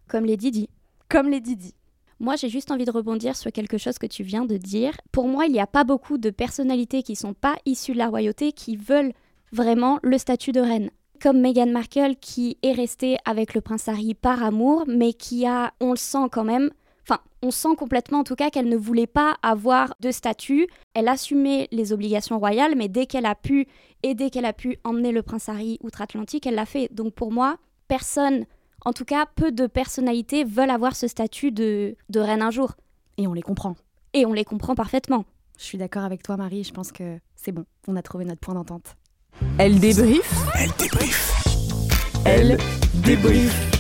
Comme 0.10 0.26
Lady 0.26 0.52
Di. 0.52 0.70
comme 1.08 1.30
les 1.30 1.40
Didi. 1.40 1.74
Moi, 2.20 2.36
j'ai 2.36 2.50
juste 2.50 2.72
envie 2.72 2.84
de 2.84 2.92
rebondir 2.92 3.38
sur 3.38 3.54
quelque 3.54 3.78
chose 3.78 3.98
que 3.98 4.06
tu 4.06 4.22
viens 4.22 4.44
de 4.44 4.58
dire. 4.58 4.92
Pour 5.14 5.30
moi, 5.30 5.46
il 5.46 5.54
n'y 5.54 5.62
a 5.62 5.66
pas 5.66 5.86
beaucoup 5.86 6.18
de 6.18 6.30
personnalités 6.30 7.04
qui 7.04 7.16
sont 7.16 7.34
pas 7.34 7.56
issues 7.66 7.94
de 7.94 8.00
la 8.00 8.10
royauté 8.10 8.52
qui 8.52 8.76
veulent 8.76 9.14
vraiment 9.54 9.98
le 10.04 10.18
statut 10.18 10.52
de 10.52 10.60
reine. 10.60 10.90
Comme 11.22 11.40
Meghan 11.40 11.68
Markle 11.68 12.18
qui 12.20 12.58
est 12.64 12.74
restée 12.74 13.16
avec 13.24 13.54
le 13.54 13.62
prince 13.62 13.88
Harry 13.88 14.14
par 14.14 14.44
amour, 14.44 14.84
mais 14.86 15.14
qui 15.14 15.46
a, 15.46 15.74
on 15.80 15.92
le 15.92 15.96
sent 15.96 16.28
quand 16.34 16.44
même, 16.44 16.70
enfin, 17.08 17.20
on 17.42 17.52
sent 17.52 17.76
complètement 17.78 18.20
en 18.20 18.24
tout 18.24 18.36
cas 18.36 18.50
qu'elle 18.50 18.70
ne 18.70 18.78
voulait 18.78 19.08
pas 19.08 19.36
avoir 19.42 19.94
de 20.00 20.12
statut. 20.12 20.68
Elle 20.94 21.08
assumait 21.08 21.68
les 21.72 21.94
obligations 21.94 22.40
royales, 22.40 22.76
mais 22.76 22.88
dès 22.88 23.06
qu'elle 23.06 23.26
a 23.26 23.36
pu 23.36 23.68
et 24.04 24.16
dès 24.16 24.30
qu'elle 24.30 24.46
a 24.46 24.54
pu 24.54 24.78
emmener 24.84 25.12
le 25.12 25.22
prince 25.22 25.50
Harry 25.50 25.80
outre-Atlantique, 25.82 26.46
elle 26.46 26.56
l'a 26.56 26.66
fait. 26.66 26.90
Donc 26.92 27.14
pour 27.14 27.32
moi, 27.32 27.58
personne, 27.88 28.46
en 28.86 28.94
tout 28.94 29.06
cas 29.06 29.26
peu 29.36 29.52
de 29.52 29.68
personnalités 29.68 30.44
veulent 30.44 30.70
avoir 30.70 30.96
ce 30.96 31.08
statut 31.08 31.52
de, 31.52 31.96
de 32.10 32.20
reine 32.20 32.42
un 32.42 32.52
jour. 32.52 32.74
Et 33.18 33.28
on 33.28 33.34
les 33.34 33.42
comprend. 33.42 33.76
Et 34.14 34.26
on 34.26 34.34
les 34.34 34.46
comprend 34.46 34.76
parfaitement. 34.76 35.26
Je 35.58 35.64
suis 35.64 35.78
d'accord 35.78 36.04
avec 36.04 36.24
toi, 36.24 36.38
Marie. 36.38 36.64
Je 36.64 36.74
pense 36.74 36.92
que 36.92 37.20
c'est 37.36 37.52
bon. 37.52 37.66
On 37.88 37.96
a 37.96 38.02
trouvé 38.02 38.26
notre 38.26 38.40
point 38.40 38.56
d'entente. 38.56 38.96
Elle 39.58 39.80
débrief. 39.80 40.32
Elle 40.56 40.72
débrief. 40.78 41.44
Elle 42.26 42.58
débrief. 43.04 43.73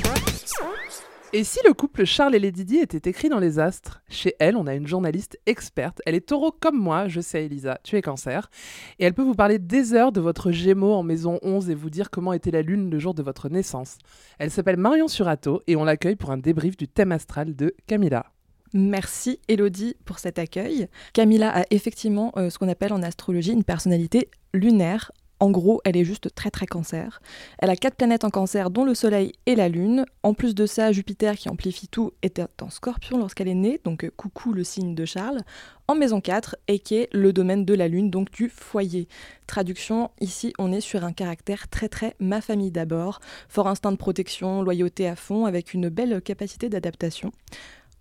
Et 1.36 1.43
si 1.43 1.58
le 1.65 1.74
couple 1.74 2.06
Charles 2.06 2.36
et 2.36 2.39
Lady 2.39 2.63
Di 2.63 2.78
était 2.78 3.10
écrit 3.10 3.28
dans 3.28 3.39
les 3.39 3.58
astres 3.58 4.04
Chez 4.08 4.36
elle, 4.38 4.56
on 4.56 4.67
a 4.67 4.76
une 4.76 4.86
journaliste 4.86 5.39
experte. 5.48 6.00
Elle 6.06 6.13
est 6.13 6.28
taureau 6.28 6.52
comme 6.52 6.78
moi, 6.78 7.08
je 7.08 7.22
sais 7.22 7.46
Elisa, 7.46 7.80
tu 7.84 7.98
es 7.98 8.04
cancer. 8.04 8.52
Et 9.00 9.06
elle 9.06 9.15
peut 9.15 9.24
vous 9.24 9.34
parler 9.34 9.58
des 9.58 9.96
heures 9.96 10.12
de 10.12 10.22
votre 10.22 10.52
gémeaux 10.52 10.93
en 10.93 11.02
maison 11.02 11.39
11 11.41 11.72
et 11.72 11.74
vous 11.74 11.89
dire 11.89 12.12
comment 12.12 12.34
était 12.34 12.52
la 12.52 12.62
lune 12.62 12.91
le 12.91 13.00
jour 13.00 13.15
de 13.15 13.24
votre 13.24 13.50
naissance. 13.50 13.98
Elle 14.38 14.52
s'appelle 14.52 14.78
Marion 14.78 15.08
Surato 15.08 15.63
et 15.65 15.76
on 15.76 15.86
l'accueille 15.86 16.15
pour 16.15 16.30
un 16.30 16.38
débrief 16.38 16.78
du 16.78 16.88
thème 16.88 17.12
astral 17.12 17.56
de 17.56 17.74
Camilla. 17.88 18.28
Merci 18.76 19.39
Elodie 19.48 19.96
pour 20.06 20.19
cet 20.19 20.38
accueil. 20.38 20.88
Camilla 21.13 21.50
a 21.50 21.63
effectivement 21.72 22.32
euh, 22.38 22.52
ce 22.52 22.60
qu'on 22.60 22.69
appelle 22.69 22.93
en 22.93 23.02
astrologie 23.02 23.54
une 23.54 23.63
personnalité 23.63 24.30
lunaire. 24.54 25.12
En 25.39 25.52
gros, 25.52 25.82
elle 25.84 25.98
est 25.98 26.06
juste 26.06 26.34
très 26.34 26.52
très 26.52 26.65
cancer. 26.65 27.22
Elle 27.60 27.69
a 27.69 27.76
quatre 27.76 27.96
planètes 27.96 28.24
en 28.24 28.30
cancer, 28.30 28.69
dont 28.69 28.86
le 28.86 28.96
Soleil 28.96 29.34
et 29.46 29.56
la 29.56 29.67
Lune. 29.67 30.06
En 30.24 30.34
plus 30.34 30.56
de 30.56 30.65
ça, 30.65 30.91
Jupiter, 30.91 31.36
qui 31.36 31.50
amplifie 31.50 31.88
tout, 31.88 32.13
était 32.22 32.46
en 32.62 32.69
scorpion 32.69 33.17
lorsqu'elle 33.17 33.50
est 33.50 33.54
née, 33.54 33.82
donc 33.84 34.06
euh, 34.06 34.12
coucou 34.15 34.54
le 34.54 34.63
signe 34.63 34.96
de 34.96 35.06
Charles, 35.06 35.41
en 35.88 35.96
maison 35.96 36.22
4, 36.22 36.56
et 36.67 36.80
qui 36.80 36.96
est 36.96 37.10
le 37.12 37.34
domaine 37.34 37.65
de 37.65 37.74
la 37.74 37.88
Lune, 37.88 38.10
donc 38.10 38.32
du 38.32 38.48
foyer. 38.48 39.08
Traduction, 39.48 40.12
ici 40.22 40.54
on 40.60 40.72
est 40.72 40.82
sur 40.82 41.04
un 41.04 41.12
caractère 41.12 41.67
très 41.67 41.89
très 41.89 42.15
ma 42.19 42.39
famille 42.39 42.72
d'abord, 42.72 43.19
fort 43.50 43.67
instinct 43.67 43.91
de 43.91 43.98
protection, 43.98 44.62
loyauté 44.62 45.08
à 45.08 45.15
fond, 45.15 45.46
avec 45.46 45.74
une 45.74 45.89
belle 45.89 46.22
capacité 46.22 46.69
d'adaptation. 46.69 47.32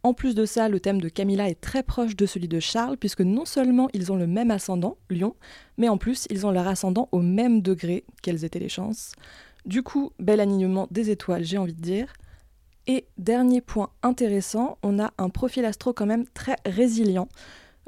En 0.05 0.15
plus 0.15 0.35
de 0.35 0.45
ça, 0.45 0.69
le 0.69 0.81
thème 0.81 1.01
de 1.01 1.09
Camilla 1.09 1.49
est 1.49 1.61
très 1.61 1.85
proche 1.85 2.17
de 2.17 2.27
celui 2.27 2.49
de 2.49 2.59
Charles, 2.59 2.97
puisque 2.97 3.21
non 3.21 3.45
seulement 3.45 3.89
ils 3.93 4.11
ont 4.11 4.17
le 4.17 4.27
même 4.27 4.51
ascendant, 4.51 4.97
Lion, 5.11 5.37
mais 5.79 5.89
en 5.89 5.97
plus 5.97 6.27
ils 6.29 6.45
ont 6.45 6.51
leur 6.51 6.67
ascendant 6.67 7.09
au 7.13 7.21
même 7.21 7.63
degré, 7.63 8.05
quelles 8.21 8.45
étaient 8.45 8.59
les 8.59 8.69
chances. 8.69 9.13
Du 9.65 9.85
coup, 9.85 10.11
bel 10.19 10.41
alignement 10.41 10.89
des 10.91 11.11
étoiles, 11.11 11.45
j'ai 11.45 11.59
envie 11.59 11.75
de 11.75 11.81
dire. 11.81 12.13
Et 12.89 13.07
dernier 13.17 13.61
point 13.61 13.91
intéressant, 14.03 14.77
on 14.83 14.99
a 14.99 15.13
un 15.19 15.29
profil 15.29 15.65
astro 15.65 15.93
quand 15.93 16.07
même 16.07 16.25
très 16.35 16.57
résilient. 16.67 17.29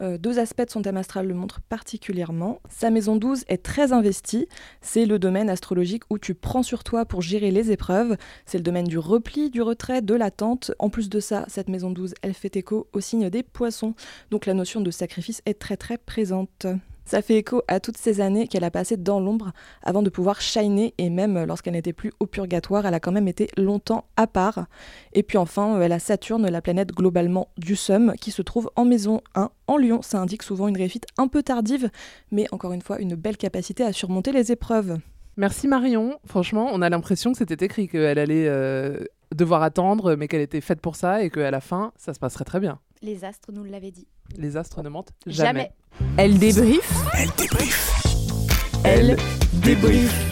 Euh, 0.00 0.18
deux 0.18 0.38
aspects 0.38 0.64
de 0.64 0.70
son 0.70 0.82
thème 0.82 0.96
astral 0.96 1.26
le 1.26 1.34
montrent 1.34 1.60
particulièrement. 1.60 2.60
Sa 2.68 2.90
maison 2.90 3.16
12 3.16 3.44
est 3.48 3.62
très 3.62 3.92
investie. 3.92 4.48
C'est 4.80 5.06
le 5.06 5.18
domaine 5.18 5.50
astrologique 5.50 6.02
où 6.10 6.18
tu 6.18 6.34
prends 6.34 6.62
sur 6.62 6.84
toi 6.84 7.04
pour 7.04 7.22
gérer 7.22 7.50
les 7.50 7.70
épreuves. 7.70 8.16
C'est 8.46 8.58
le 8.58 8.64
domaine 8.64 8.86
du 8.86 8.98
repli, 8.98 9.50
du 9.50 9.62
retrait, 9.62 10.02
de 10.02 10.14
l'attente. 10.14 10.72
En 10.78 10.90
plus 10.90 11.08
de 11.08 11.20
ça, 11.20 11.44
cette 11.48 11.68
maison 11.68 11.90
12, 11.90 12.14
elle 12.22 12.34
fait 12.34 12.56
écho 12.56 12.88
au 12.92 13.00
signe 13.00 13.30
des 13.30 13.42
poissons. 13.42 13.94
Donc 14.30 14.46
la 14.46 14.54
notion 14.54 14.80
de 14.80 14.90
sacrifice 14.90 15.42
est 15.46 15.58
très 15.58 15.76
très 15.76 15.98
présente. 15.98 16.66
Ça 17.04 17.20
fait 17.20 17.36
écho 17.36 17.62
à 17.68 17.80
toutes 17.80 17.98
ces 17.98 18.20
années 18.20 18.48
qu'elle 18.48 18.64
a 18.64 18.70
passées 18.70 18.96
dans 18.96 19.20
l'ombre 19.20 19.52
avant 19.82 20.02
de 20.02 20.10
pouvoir 20.10 20.40
shiner 20.40 20.94
et 20.98 21.10
même 21.10 21.44
lorsqu'elle 21.44 21.74
n'était 21.74 21.92
plus 21.92 22.12
au 22.18 22.26
purgatoire, 22.26 22.86
elle 22.86 22.94
a 22.94 23.00
quand 23.00 23.12
même 23.12 23.28
été 23.28 23.48
longtemps 23.56 24.06
à 24.16 24.26
part. 24.26 24.66
Et 25.12 25.22
puis 25.22 25.36
enfin, 25.36 25.80
elle 25.80 25.92
a 25.92 25.98
Saturne, 25.98 26.48
la 26.48 26.62
planète 26.62 26.92
globalement 26.92 27.48
du 27.58 27.76
Somme, 27.76 28.14
qui 28.20 28.30
se 28.30 28.42
trouve 28.42 28.70
en 28.76 28.84
maison 28.84 29.20
1 29.34 29.50
en 29.66 29.76
Lyon. 29.76 30.00
Ça 30.02 30.18
indique 30.18 30.42
souvent 30.42 30.68
une 30.68 30.76
réussite 30.76 31.06
un 31.18 31.28
peu 31.28 31.42
tardive, 31.42 31.90
mais 32.30 32.46
encore 32.52 32.72
une 32.72 32.82
fois, 32.82 33.00
une 33.00 33.14
belle 33.14 33.36
capacité 33.36 33.84
à 33.84 33.92
surmonter 33.92 34.32
les 34.32 34.50
épreuves. 34.52 34.98
Merci 35.36 35.68
Marion. 35.68 36.18
Franchement, 36.26 36.68
on 36.72 36.80
a 36.80 36.88
l'impression 36.88 37.32
que 37.32 37.38
c'était 37.38 37.64
écrit 37.64 37.88
qu'elle 37.88 38.18
allait 38.18 38.46
euh, 38.46 38.98
devoir 39.34 39.62
attendre, 39.62 40.14
mais 40.14 40.28
qu'elle 40.28 40.40
était 40.40 40.60
faite 40.60 40.80
pour 40.80 40.96
ça 40.96 41.22
et 41.22 41.30
qu'à 41.30 41.50
la 41.50 41.60
fin, 41.60 41.92
ça 41.96 42.14
se 42.14 42.18
passerait 42.18 42.44
très 42.44 42.60
bien. 42.60 42.78
Les 43.04 43.22
astres 43.22 43.52
nous 43.52 43.64
l'avaient 43.64 43.90
dit. 43.90 44.08
Les 44.38 44.56
astres 44.56 44.82
ne 44.82 44.88
mentent 44.88 45.12
jamais. 45.26 45.72
Elle 46.16 46.38
débrief. 46.38 46.90
Elle 47.12 47.28
débrief. 47.36 48.02
Elle 48.82 49.16
débrief. 49.62 50.30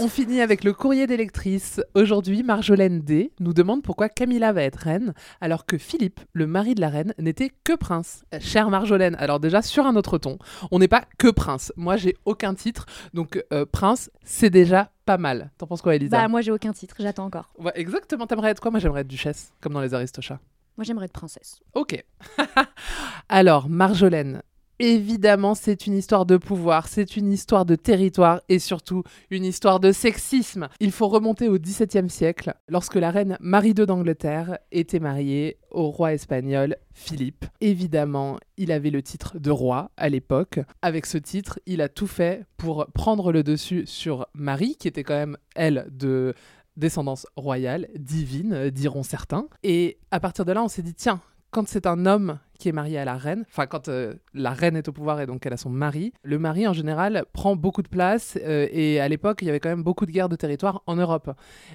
On 0.00 0.08
finit 0.08 0.40
avec 0.40 0.64
le 0.64 0.72
courrier 0.72 1.06
des 1.06 1.16
lectrices. 1.16 1.80
Aujourd'hui, 1.94 2.42
Marjolaine 2.42 3.02
D 3.02 3.30
nous 3.38 3.52
demande 3.52 3.84
pourquoi 3.84 4.08
Camilla 4.08 4.52
va 4.52 4.64
être 4.64 4.80
reine 4.80 5.14
alors 5.40 5.64
que 5.64 5.78
Philippe, 5.78 6.18
le 6.32 6.48
mari 6.48 6.74
de 6.74 6.80
la 6.80 6.88
reine, 6.88 7.14
n'était 7.20 7.52
que 7.62 7.76
prince. 7.76 8.24
Chère 8.40 8.68
Marjolaine, 8.68 9.14
alors 9.20 9.38
déjà 9.38 9.62
sur 9.62 9.86
un 9.86 9.94
autre 9.94 10.18
ton, 10.18 10.38
on 10.72 10.80
n'est 10.80 10.88
pas 10.88 11.04
que 11.18 11.28
prince. 11.28 11.72
Moi, 11.76 11.96
j'ai 11.96 12.16
aucun 12.24 12.54
titre, 12.54 12.86
donc 13.14 13.40
euh, 13.52 13.64
prince, 13.64 14.10
c'est 14.24 14.50
déjà 14.50 14.90
pas 15.06 15.18
mal. 15.18 15.52
T'en 15.56 15.68
penses 15.68 15.82
quoi, 15.82 15.94
Elisa? 15.94 16.16
Bah 16.20 16.26
moi 16.26 16.40
j'ai 16.40 16.50
aucun 16.50 16.72
titre, 16.72 16.96
j'attends 16.98 17.26
encore. 17.26 17.52
Ouais, 17.60 17.70
Exactement, 17.76 18.26
t'aimerais 18.26 18.50
être 18.50 18.60
quoi? 18.60 18.72
Moi, 18.72 18.80
j'aimerais 18.80 19.02
être 19.02 19.06
duchesse, 19.06 19.52
comme 19.60 19.72
dans 19.72 19.80
les 19.80 19.94
Aristochats. 19.94 20.40
Moi 20.76 20.84
j'aimerais 20.84 21.06
être 21.06 21.12
princesse. 21.12 21.60
Ok. 21.74 22.04
Alors, 23.28 23.68
Marjolaine, 23.68 24.42
évidemment, 24.80 25.54
c'est 25.54 25.86
une 25.86 25.96
histoire 25.96 26.24
de 26.24 26.38
pouvoir, 26.38 26.88
c'est 26.88 27.16
une 27.16 27.32
histoire 27.32 27.66
de 27.66 27.76
territoire 27.76 28.40
et 28.48 28.58
surtout 28.58 29.04
une 29.30 29.44
histoire 29.44 29.78
de 29.78 29.92
sexisme. 29.92 30.68
Il 30.80 30.90
faut 30.90 31.08
remonter 31.08 31.48
au 31.48 31.58
XVIIe 31.58 32.08
siècle, 32.08 32.54
lorsque 32.68 32.96
la 32.96 33.10
reine 33.10 33.36
Marie 33.40 33.74
II 33.76 33.86
d'Angleterre 33.86 34.58
était 34.72 34.98
mariée 34.98 35.58
au 35.70 35.90
roi 35.90 36.14
espagnol 36.14 36.76
Philippe. 36.94 37.44
Évidemment, 37.60 38.38
il 38.56 38.72
avait 38.72 38.90
le 38.90 39.02
titre 39.02 39.38
de 39.38 39.50
roi 39.50 39.90
à 39.96 40.08
l'époque. 40.08 40.60
Avec 40.82 41.06
ce 41.06 41.18
titre, 41.18 41.60
il 41.66 41.82
a 41.82 41.88
tout 41.88 42.06
fait 42.06 42.44
pour 42.56 42.86
prendre 42.94 43.32
le 43.32 43.42
dessus 43.42 43.84
sur 43.86 44.26
Marie, 44.34 44.76
qui 44.76 44.88
était 44.88 45.04
quand 45.04 45.14
même, 45.14 45.36
elle, 45.54 45.86
de 45.90 46.34
descendance 46.80 47.26
royale, 47.36 47.86
divine, 47.94 48.52
euh, 48.52 48.70
diront 48.70 49.04
certains. 49.04 49.46
Et 49.62 49.98
à 50.10 50.18
partir 50.18 50.44
de 50.44 50.52
là, 50.52 50.62
on 50.62 50.68
s'est 50.68 50.82
dit, 50.82 50.94
tiens, 50.94 51.20
quand 51.52 51.68
c'est 51.68 51.86
un 51.86 52.06
homme 52.06 52.38
qui 52.58 52.68
est 52.68 52.72
marié 52.72 52.98
à 52.98 53.04
la 53.04 53.16
reine, 53.16 53.44
enfin 53.48 53.66
quand 53.66 53.88
euh, 53.88 54.14
la 54.34 54.50
reine 54.50 54.76
est 54.76 54.86
au 54.86 54.92
pouvoir 54.92 55.20
et 55.20 55.26
donc 55.26 55.44
elle 55.46 55.52
a 55.52 55.56
son 55.56 55.70
mari, 55.70 56.12
le 56.22 56.38
mari 56.38 56.68
en 56.68 56.72
général 56.72 57.24
prend 57.32 57.56
beaucoup 57.56 57.82
de 57.82 57.88
place 57.88 58.38
euh, 58.42 58.68
et 58.70 59.00
à 59.00 59.08
l'époque 59.08 59.38
il 59.42 59.46
y 59.46 59.48
avait 59.48 59.58
quand 59.58 59.70
même 59.70 59.82
beaucoup 59.82 60.06
de 60.06 60.12
guerres 60.12 60.28
de 60.28 60.36
territoire 60.36 60.82
en 60.86 60.94
Europe, 60.94 61.30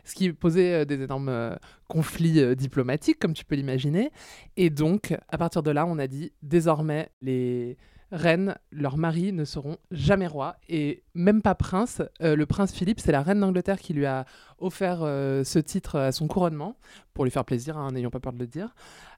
ce 0.06 0.14
qui 0.14 0.32
posait 0.32 0.86
des 0.86 1.02
énormes 1.02 1.58
conflits 1.88 2.56
diplomatiques 2.56 3.20
comme 3.20 3.34
tu 3.34 3.44
peux 3.44 3.56
l'imaginer. 3.56 4.12
Et 4.58 4.70
donc 4.70 5.18
à 5.28 5.38
partir 5.38 5.64
de 5.64 5.72
là 5.72 5.86
on 5.88 5.98
a 5.98 6.08
dit 6.08 6.32
désormais 6.44 7.10
les 7.22 7.76
reines, 8.12 8.56
leurs 8.72 8.98
maris 8.98 9.32
ne 9.32 9.46
seront 9.46 9.78
jamais 9.92 10.28
rois 10.28 10.56
et 10.70 11.04
même 11.14 11.42
pas 11.42 11.56
prince. 11.56 12.02
Euh, 12.22 12.36
le 12.36 12.46
prince 12.46 12.74
Philippe, 12.74 13.00
c'est 13.00 13.12
la 13.12 13.22
reine 13.22 13.40
d'Angleterre 13.40 13.80
qui 13.80 13.94
lui 13.94 14.06
a 14.06 14.26
offert 14.60 15.00
euh, 15.02 15.44
ce 15.44 15.60
titre 15.60 15.98
à 15.98 16.12
son 16.12 16.28
couronnement, 16.28 16.78
pour 17.14 17.24
lui 17.24 17.32
faire 17.32 17.46
plaisir, 17.46 17.78
hein, 17.78 17.92
n'ayons 17.92 18.10
pas 18.10 18.20
peur 18.20 18.34
de 18.34 18.40
le 18.40 18.48
dire. 18.48 18.74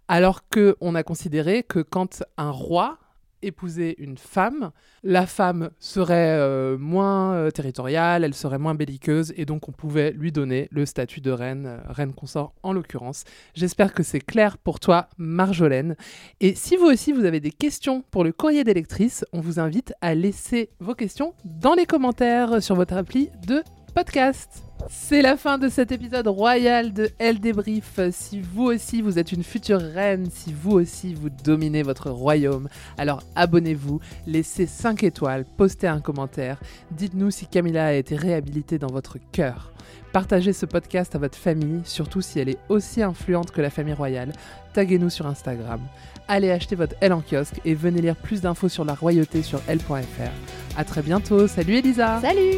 Alors 0.07 0.47
que 0.49 0.77
on 0.79 0.95
a 0.95 1.03
considéré 1.03 1.63
que 1.63 1.79
quand 1.79 2.23
un 2.37 2.51
roi 2.51 2.97
épousait 3.41 3.95
une 3.97 4.17
femme, 4.17 4.71
la 5.03 5.25
femme 5.25 5.69
serait 5.79 6.37
euh, 6.37 6.77
moins 6.77 7.33
euh, 7.33 7.51
territoriale, 7.51 8.23
elle 8.23 8.33
serait 8.33 8.57
moins 8.57 8.75
belliqueuse, 8.75 9.33
et 9.37 9.45
donc 9.45 9.69
on 9.69 9.71
pouvait 9.71 10.11
lui 10.11 10.31
donner 10.31 10.67
le 10.71 10.85
statut 10.85 11.21
de 11.21 11.31
reine, 11.31 11.65
euh, 11.65 11.79
reine 11.87 12.13
consort 12.13 12.53
en 12.63 12.73
l'occurrence. 12.73 13.23
J'espère 13.53 13.93
que 13.93 14.03
c'est 14.03 14.19
clair 14.19 14.57
pour 14.57 14.79
toi, 14.79 15.09
Marjolaine. 15.17 15.95
Et 16.39 16.55
si 16.55 16.75
vous 16.75 16.85
aussi 16.85 17.11
vous 17.11 17.25
avez 17.25 17.39
des 17.39 17.51
questions 17.51 18.03
pour 18.11 18.23
le 18.23 18.31
courrier 18.31 18.63
des 18.63 18.73
lectrices, 18.73 19.25
on 19.33 19.39
vous 19.39 19.59
invite 19.59 19.93
à 20.01 20.15
laisser 20.15 20.69
vos 20.79 20.95
questions 20.95 21.33
dans 21.45 21.73
les 21.73 21.85
commentaires 21.85 22.61
sur 22.61 22.75
votre 22.75 22.95
appli 22.95 23.29
de 23.47 23.63
podcast. 23.93 24.66
C'est 24.89 25.21
la 25.21 25.37
fin 25.37 25.57
de 25.57 25.69
cet 25.69 25.91
épisode 25.91 26.27
royal 26.27 26.93
de 26.93 27.09
Elle 27.17 27.39
débrief. 27.39 27.99
Si 28.11 28.41
vous 28.41 28.65
aussi 28.65 29.01
vous 29.01 29.19
êtes 29.19 29.31
une 29.31 29.43
future 29.43 29.79
reine, 29.79 30.29
si 30.31 30.53
vous 30.53 30.71
aussi 30.71 31.13
vous 31.13 31.29
dominez 31.29 31.83
votre 31.83 32.09
royaume, 32.09 32.69
alors 32.97 33.21
abonnez-vous, 33.35 33.99
laissez 34.25 34.65
5 34.65 35.03
étoiles, 35.03 35.45
postez 35.57 35.87
un 35.87 35.99
commentaire, 35.99 36.59
dites-nous 36.91 37.31
si 37.31 37.47
Camilla 37.47 37.87
a 37.87 37.93
été 37.93 38.15
réhabilitée 38.15 38.77
dans 38.77 38.87
votre 38.91 39.17
cœur. 39.31 39.73
Partagez 40.13 40.53
ce 40.53 40.65
podcast 40.65 41.15
à 41.15 41.19
votre 41.19 41.37
famille, 41.37 41.81
surtout 41.83 42.21
si 42.21 42.39
elle 42.39 42.49
est 42.49 42.59
aussi 42.69 43.03
influente 43.03 43.51
que 43.51 43.61
la 43.61 43.69
famille 43.69 43.93
royale. 43.93 44.31
Taguez-nous 44.73 45.09
sur 45.09 45.27
Instagram. 45.27 45.81
Allez 46.27 46.51
acheter 46.51 46.75
votre 46.75 46.95
Elle 47.01 47.13
en 47.13 47.21
kiosque 47.21 47.59
et 47.65 47.73
venez 47.73 48.01
lire 48.01 48.15
plus 48.15 48.41
d'infos 48.41 48.69
sur 48.69 48.85
la 48.85 48.93
royauté 48.93 49.41
sur 49.41 49.61
Elle.fr. 49.67 50.31
A 50.77 50.83
très 50.83 51.01
bientôt. 51.01 51.47
Salut 51.47 51.75
Elisa. 51.75 52.21
Salut 52.21 52.57